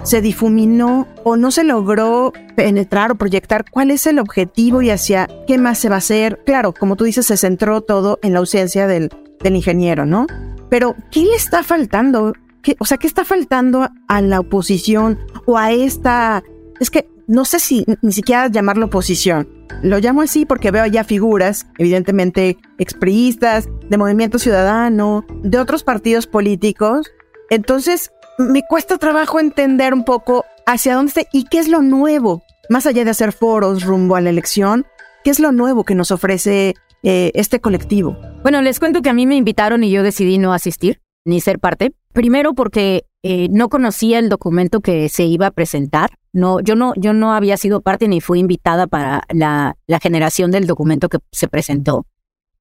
se 0.03 0.21
difuminó 0.21 1.07
o 1.25 1.37
no 1.37 1.51
se 1.51 1.65
logró 1.65 2.33
penetrar 2.57 3.13
o 3.13 3.15
proyectar 3.17 3.65
cuál 3.71 3.91
es 3.91 4.07
el 4.07 4.19
objetivo 4.19 4.81
y 4.81 4.91
hacia 4.91 5.29
qué 5.47 5.59
más 5.59 5.79
se 5.79 5.89
va 5.89 5.97
a 5.97 5.99
hacer. 5.99 6.41
Claro, 6.47 6.73
como 6.73 6.97
tú 6.97 7.05
dices, 7.05 7.27
se 7.27 7.37
centró 7.37 7.83
todo 7.83 8.19
en 8.23 8.33
la 8.33 8.39
ausencia 8.39 8.87
del, 8.87 9.11
del 9.41 9.57
ingeniero, 9.57 10.07
¿no? 10.07 10.27
Pero, 10.71 10.95
¿qué 11.11 11.21
le 11.21 11.35
está 11.35 11.63
faltando? 11.63 12.33
¿Qué, 12.63 12.77
o 12.79 12.85
sea, 12.85 12.99
¿qué 12.99 13.07
está 13.07 13.25
faltando 13.25 13.89
a 14.07 14.23
la 14.23 14.41
oposición 14.41 15.19
o 15.47 15.59
a 15.59 15.73
esta... 15.73 16.43
Es 16.81 16.91
que 16.91 17.09
no 17.29 17.45
sé 17.45 17.61
si 17.61 17.85
ni 18.03 18.13
siquiera 18.13 18.49
llamarlo 18.49 18.87
oposición. 18.87 19.49
Lo 19.83 19.99
llamo 19.99 20.23
así 20.23 20.47
porque 20.47 20.71
veo 20.71 20.87
ya 20.87 21.05
figuras, 21.05 21.67
evidentemente 21.79 22.57
expriistas, 22.79 23.69
de 23.89 23.97
Movimiento 23.99 24.39
Ciudadano, 24.39 25.25
de 25.43 25.59
otros 25.59 25.85
partidos 25.85 26.27
políticos. 26.27 27.13
Entonces, 27.51 28.11
me 28.39 28.63
cuesta 28.67 28.99
trabajo 28.99 29.39
entender 29.39 29.95
un 29.95 30.05
poco 30.05 30.45
hacia 30.67 30.95
dónde 30.95 31.11
está 31.11 31.23
y 31.33 31.45
qué 31.45 31.59
es 31.59 31.69
lo 31.69 31.83
nuevo, 31.83 32.43
más 32.71 32.87
allá 32.87 33.05
de 33.05 33.11
hacer 33.11 33.33
foros 33.33 33.85
rumbo 33.85 34.17
a 34.17 34.21
la 34.21 34.31
elección, 34.31 34.87
qué 35.23 35.31
es 35.31 35.39
lo 35.39 35.53
nuevo 35.53 35.85
que 35.85 35.95
nos 35.95 36.11
ofrece 36.11 36.75
eh, 37.03 37.31
este 37.35 37.61
colectivo? 37.61 38.17
Bueno, 38.43 38.63
les 38.63 38.81
cuento 38.81 39.03
que 39.03 39.11
a 39.11 39.15
mí 39.15 39.27
me 39.27 39.37
invitaron 39.37 39.85
y 39.85 39.91
yo 39.91 40.03
decidí 40.03 40.39
no 40.39 40.53
asistir 40.53 41.01
ni 41.25 41.41
ser 41.41 41.59
parte. 41.59 41.93
Primero 42.13 42.55
porque 42.55 43.05
eh, 43.23 43.49
no 43.51 43.69
conocía 43.69 44.19
el 44.19 44.29
documento 44.29 44.81
que 44.81 45.09
se 45.09 45.25
iba 45.25 45.47
a 45.47 45.51
presentar. 45.51 46.11
No, 46.33 46.61
yo 46.61 46.77
no, 46.77 46.93
yo 46.97 47.13
no 47.13 47.33
había 47.33 47.57
sido 47.57 47.81
parte 47.81 48.09
ni 48.09 48.21
fui 48.21 48.39
invitada 48.39 48.87
para 48.87 49.23
la, 49.31 49.77
generación 50.01 50.51
del 50.51 50.67
documento 50.67 51.09
que 51.09 51.19
se 51.33 51.49
presentó. 51.49 52.07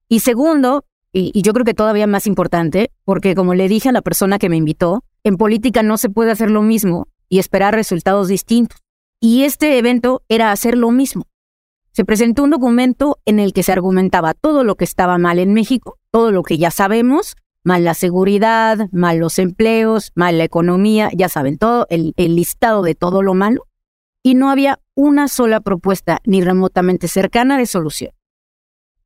Y 0.08 0.20
segundo, 0.20 0.84
y, 1.12 1.40
yo 1.42 1.52
creo 1.52 1.64
que 1.64 1.74
todavía 1.74 2.06
más 2.06 2.26
importante, 2.26 2.90
porque 3.04 3.34
como 3.34 3.54
le 3.54 3.68
dije 3.68 3.90
a 3.90 3.92
la 3.92 4.02
persona 4.02 4.38
que 4.38 4.48
me 4.48 4.56
invitó, 4.56 5.04
en 5.24 5.36
política 5.36 5.82
no 5.82 5.98
se 5.98 6.10
puede 6.10 6.32
hacer 6.32 6.50
lo 6.50 6.62
mismo 6.62 7.08
y 7.28 7.38
esperar 7.38 7.74
resultados 7.74 8.28
distintos. 8.28 8.78
Y 9.20 9.44
este 9.44 9.78
evento 9.78 10.22
era 10.28 10.52
hacer 10.52 10.76
lo 10.76 10.90
mismo 10.90 11.24
se 11.98 12.04
presentó 12.04 12.44
un 12.44 12.50
documento 12.50 13.18
en 13.24 13.40
el 13.40 13.52
que 13.52 13.64
se 13.64 13.72
argumentaba 13.72 14.32
todo 14.32 14.62
lo 14.62 14.76
que 14.76 14.84
estaba 14.84 15.18
mal 15.18 15.40
en 15.40 15.52
México, 15.52 15.98
todo 16.12 16.30
lo 16.30 16.44
que 16.44 16.56
ya 16.56 16.70
sabemos, 16.70 17.34
mal 17.68 17.84
la 17.84 17.92
seguridad, 17.92 18.88
mal 18.92 19.18
los 19.18 19.38
empleos, 19.38 20.10
mal 20.14 20.38
la 20.38 20.44
economía, 20.44 21.10
ya 21.14 21.28
saben, 21.28 21.58
todo 21.58 21.86
el, 21.90 22.14
listado 22.16 22.82
de 22.82 22.94
todo 22.94 23.22
lo 23.22 23.34
malo, 23.34 23.66
y 24.22 24.34
no 24.34 24.48
había 24.50 24.80
una 24.94 25.28
sola 25.28 25.60
propuesta 25.60 26.20
ni 26.24 26.40
remotamente 26.40 27.08
cercana 27.08 27.58
de 27.58 27.66
solución. 27.66 28.12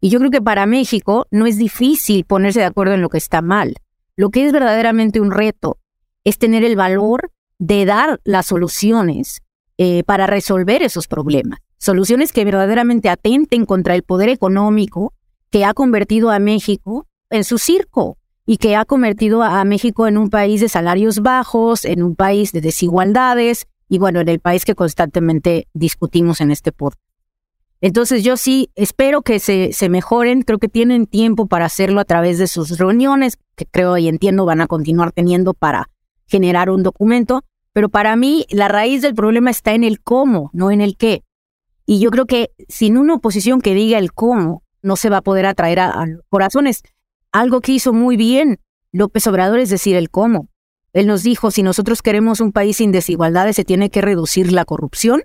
Y 0.01 0.11
yo 0.11 0.21
creo 0.21 0.31
que 0.31 0.41
para 0.41 0.65
México 0.67 1.27
no 1.33 1.47
es 1.47 1.59
difícil 1.59 2.25
ponerse 2.25 2.61
de 2.61 2.67
acuerdo 2.67 2.95
en 2.95 3.03
lo 3.03 3.09
que 3.09 3.19
está 3.19 3.43
mal. 3.43 3.75
Lo 4.15 4.31
que 4.31 4.47
es 4.47 4.53
verdaderamente 4.53 5.21
un 5.21 5.33
reto 5.33 5.79
es 6.23 6.39
tener 6.39 6.63
el 6.63 6.77
valor 6.77 7.33
de 7.59 7.85
dar 7.85 8.21
las 8.23 8.47
soluciones 8.47 9.43
eh, 9.77 10.05
para 10.05 10.29
resolver 10.29 10.85
esos 10.85 11.09
problemas 11.09 11.59
soluciones 11.83 12.33
que 12.33 12.45
verdaderamente 12.45 13.09
atenten 13.09 13.67
contra 13.67 13.97
el 13.97 14.05
poder 14.05 14.29
económico 14.29 15.15
que 15.51 15.65
ha 15.65 15.75
convertido 15.75 16.31
a 16.31 16.39
México 16.39 17.09
en 17.29 17.43
su 17.43 17.59
circo 17.59 18.19
y 18.47 18.57
que 18.57 18.77
ha 18.77 18.85
convertido 18.85 19.43
a 19.43 19.65
México 19.65 20.07
en 20.07 20.19
un 20.19 20.31
país 20.31 20.61
de 20.61 20.69
salarios 20.69 21.21
bajos, 21.21 21.85
en 21.85 22.03
un 22.03 22.17
país 22.17 22.53
de 22.53 22.61
desigualdades 22.61 23.67
y 23.89 23.99
bueno, 23.99 24.21
en 24.21 24.29
el 24.29 24.41
país 24.41 24.65
que 24.65 24.75
constantemente 24.75 25.69
discutimos 25.75 26.41
en 26.41 26.51
este 26.51 26.73
podcast. 26.73 27.01
Entonces 27.83 28.23
yo 28.23 28.37
sí 28.37 28.71
espero 28.77 29.23
que 29.23 29.41
se, 29.41 29.89
mejoren, 29.89 30.43
creo 30.43 30.59
que 30.59 30.69
tienen 30.69 31.07
tiempo 31.07 31.47
para 31.47 31.65
hacerlo 31.65 32.01
a 32.01 32.05
través 32.05 32.39
de 32.39 32.47
sus 32.47 32.79
reuniones, 32.79 33.39
que 33.57 33.67
creo 33.67 33.99
y 33.99 34.07
entiendo 34.07 34.45
van 34.45 34.61
a 34.61 34.69
continuar 34.69 35.11
teniendo 35.11 35.53
para 35.53 35.91
generar 36.27 36.71
un 36.71 36.85
documento, 36.85 37.43
pero 37.73 37.89
para 37.89 38.15
mí 38.15 38.47
la 38.51 38.69
raíz 38.69 39.03
del 39.03 39.17
problema 39.17 39.51
está 39.51 39.73
en 39.73 39.83
el 39.83 40.01
cómo, 40.01 40.51
no 40.53 40.71
en 40.71 40.81
el 40.81 40.97
qué. 40.97 41.25
Y 41.85 41.99
yo 41.99 42.13
creo 42.13 42.27
que 42.27 42.53
sin 42.69 42.97
una 42.97 43.15
oposición 43.15 43.61
que 43.61 43.75
diga 43.75 43.99
el 43.99 44.13
cómo, 44.13 44.63
no 44.81 44.95
se 44.95 45.11
va 45.11 45.19
a 45.19 45.23
poder 45.23 45.47
atraer 45.47 45.81
a, 45.81 46.07
los 46.07 46.23
corazones. 46.29 46.83
Algo 47.33 47.61
que 47.61 47.73
hizo 47.73 47.93
muy 47.93 48.17
bien 48.17 48.61
López 48.93 49.27
Obrador 49.27 49.59
es 49.59 49.71
decir 49.71 49.97
el 49.97 50.11
cómo. 50.11 50.49
Él 50.93 51.07
nos 51.07 51.23
dijo, 51.23 51.51
si 51.51 51.63
nosotros 51.63 52.03
queremos 52.03 52.41
un 52.41 52.53
país 52.53 52.77
sin 52.77 52.93
desigualdades, 52.93 53.57
se 53.57 53.65
tiene 53.65 53.89
que 53.89 54.03
reducir 54.03 54.53
la 54.53 54.67
corrupción 54.67 55.23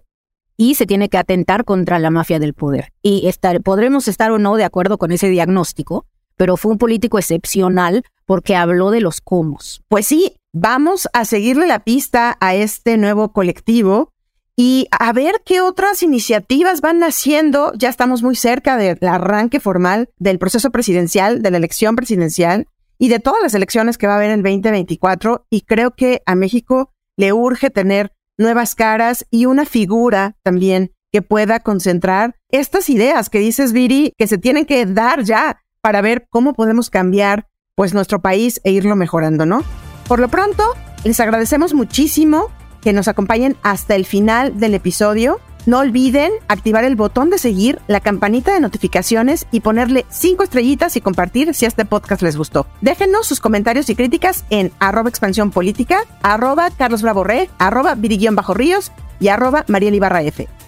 y 0.56 0.76
se 0.76 0.86
tiene 0.86 1.10
que 1.10 1.17
atentar 1.17 1.65
contra 1.65 2.00
la 2.00 2.10
mafia 2.10 2.39
del 2.39 2.54
poder. 2.54 2.93
Y 3.02 3.30
podremos 3.63 4.08
estar 4.08 4.32
o 4.32 4.39
no 4.39 4.56
de 4.56 4.63
acuerdo 4.63 4.98
con 4.98 5.12
ese 5.12 5.28
diagnóstico, 5.30 6.06
pero 6.38 6.56
fue 6.56 6.72
un 6.72 6.78
político 6.78 7.20
excepcional 7.20 8.04
porque 8.26 8.56
habló 8.56 8.89
de 8.91 9.02
los 9.02 9.20
cómo. 9.20 9.60
Pues 9.89 10.08
sí, 10.08 10.38
vamos 10.54 11.10
a 11.12 11.26
seguirle 11.26 11.67
la 11.67 11.84
pista 11.84 12.38
a 12.39 12.56
este 12.56 12.98
nuevo 12.98 13.34
colectivo 13.34 14.13
y 14.60 14.88
a 14.91 15.13
ver 15.13 15.43
qué 15.46 15.62
otras 15.62 16.02
iniciativas 16.02 16.82
van 16.82 16.98
naciendo. 17.00 17.72
Ya 17.76 17.89
estamos 17.89 18.24
muy 18.24 18.36
cerca 18.36 18.76
del 18.76 18.98
arranque 19.08 19.60
formal 19.60 20.10
del 20.17 20.39
proceso 20.39 20.72
presidencial, 20.72 21.43
de 21.43 21.52
la 21.52 21.58
elección 21.58 21.96
presidencial 21.96 22.67
y 22.98 23.10
de 23.10 23.20
todas 23.20 23.41
las 23.41 23.54
elecciones 23.54 24.00
que 24.00 24.08
va 24.08 24.13
a 24.13 24.15
haber 24.17 24.32
en 24.32 24.41
2024. 24.41 25.46
Y 25.52 25.62
creo 25.62 25.91
que 25.91 26.24
a 26.26 26.34
México 26.34 26.91
le 27.15 27.34
urge 27.34 27.70
tener 27.70 28.12
nuevas 28.38 28.74
caras 28.74 29.28
y 29.30 29.46
una 29.46 29.65
figura 29.65 30.36
también 30.41 30.91
que 31.12 31.22
pueda 31.22 31.60
concentrar 31.60 32.36
estas 32.50 32.89
ideas 32.89 33.30
que 33.30 33.39
dices, 33.39 33.74
Viri, 33.74 34.13
que 34.17 34.28
se 34.28 34.39
tienen 34.39 34.65
que 34.65 34.86
dar 34.88 35.24
ya 35.24 35.62
para 35.82 36.02
ver 36.02 36.28
cómo 36.32 36.54
podemos 36.54 36.89
cambiar 36.89 37.48
pues 37.76 37.93
nuestro 37.93 38.24
país 38.24 38.60
e 38.63 38.72
irlo 38.72 38.96
mejorando, 38.96 39.46
¿no? 39.46 39.63
Por 40.08 40.20
lo 40.20 40.30
pronto, 40.30 40.63
les 41.04 41.20
agradecemos 41.20 41.76
muchísimo 41.76 42.50
que 42.88 42.93
nos 42.93 43.10
acompañen 43.10 43.58
hasta 43.63 43.95
el 43.95 44.06
final 44.06 44.62
del 44.62 44.73
episodio. 44.73 45.41
No 45.65 45.80
olviden 45.80 46.32
activar 46.47 46.86
el 46.86 46.95
botón 46.95 47.30
de 47.30 47.38
seguir, 47.38 47.82
la 47.88 48.00
campanita 48.00 48.54
de 48.54 48.62
notificaciones 48.62 49.45
y 49.52 49.60
ponerle 49.60 50.06
cinco 50.08 50.45
estrellitas 50.45 50.95
y 50.95 51.02
compartir 51.02 51.54
si 51.54 51.65
este 51.65 51.84
podcast 51.84 52.21
les 52.21 52.38
gustó. 52.38 52.65
Déjenos 52.80 53.28
sus 53.28 53.41
comentarios 53.41 53.89
y 53.89 53.95
críticas 53.95 54.45
en 54.52 54.71
arroba 54.80 55.10
expansión 55.10 55.52
política, 55.52 56.00
arroba 56.21 56.69
Carlos 56.78 57.04
arroba 57.04 57.97
Bajo 58.32 58.54
Ríos 58.54 58.93
y 59.19 59.28
arroba 59.28 59.65
Mariel. 59.67 60.00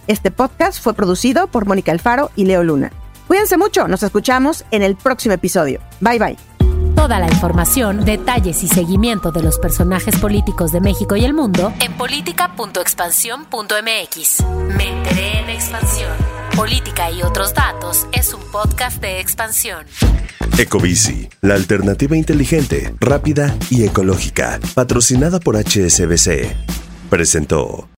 Este 0.07 0.29
podcast 0.29 0.83
fue 0.83 0.93
producido 0.93 1.47
por 1.47 1.67
Mónica 1.67 1.93
Alfaro 1.93 2.31
y 2.35 2.43
Leo 2.43 2.65
Luna. 2.65 2.91
Cuídense 3.29 3.55
mucho, 3.55 3.87
nos 3.87 4.03
escuchamos 4.03 4.65
en 4.71 4.81
el 4.81 4.97
próximo 4.97 5.35
episodio. 5.35 5.79
Bye 6.01 6.19
bye. 6.19 6.48
Toda 6.99 7.17
la 7.17 7.27
información, 7.27 8.03
detalles 8.03 8.61
y 8.61 8.67
seguimiento 8.67 9.31
de 9.31 9.41
los 9.41 9.57
personajes 9.57 10.17
políticos 10.17 10.73
de 10.73 10.81
México 10.81 11.15
y 11.15 11.23
el 11.23 11.33
mundo 11.33 11.71
en 11.79 11.93
política.expansión.mx. 11.93 14.43
Me 14.75 14.89
enteré 14.89 15.39
en 15.39 15.49
expansión. 15.49 16.11
Política 16.57 17.09
y 17.09 17.23
otros 17.23 17.53
datos 17.53 18.05
es 18.11 18.33
un 18.33 18.41
podcast 18.51 19.01
de 19.01 19.21
expansión. 19.21 19.85
Ecobici, 20.57 21.29
la 21.39 21.55
alternativa 21.55 22.17
inteligente, 22.17 22.93
rápida 22.99 23.55
y 23.69 23.85
ecológica, 23.85 24.59
patrocinada 24.75 25.39
por 25.39 25.55
HSBC, 25.55 26.53
presentó. 27.09 27.88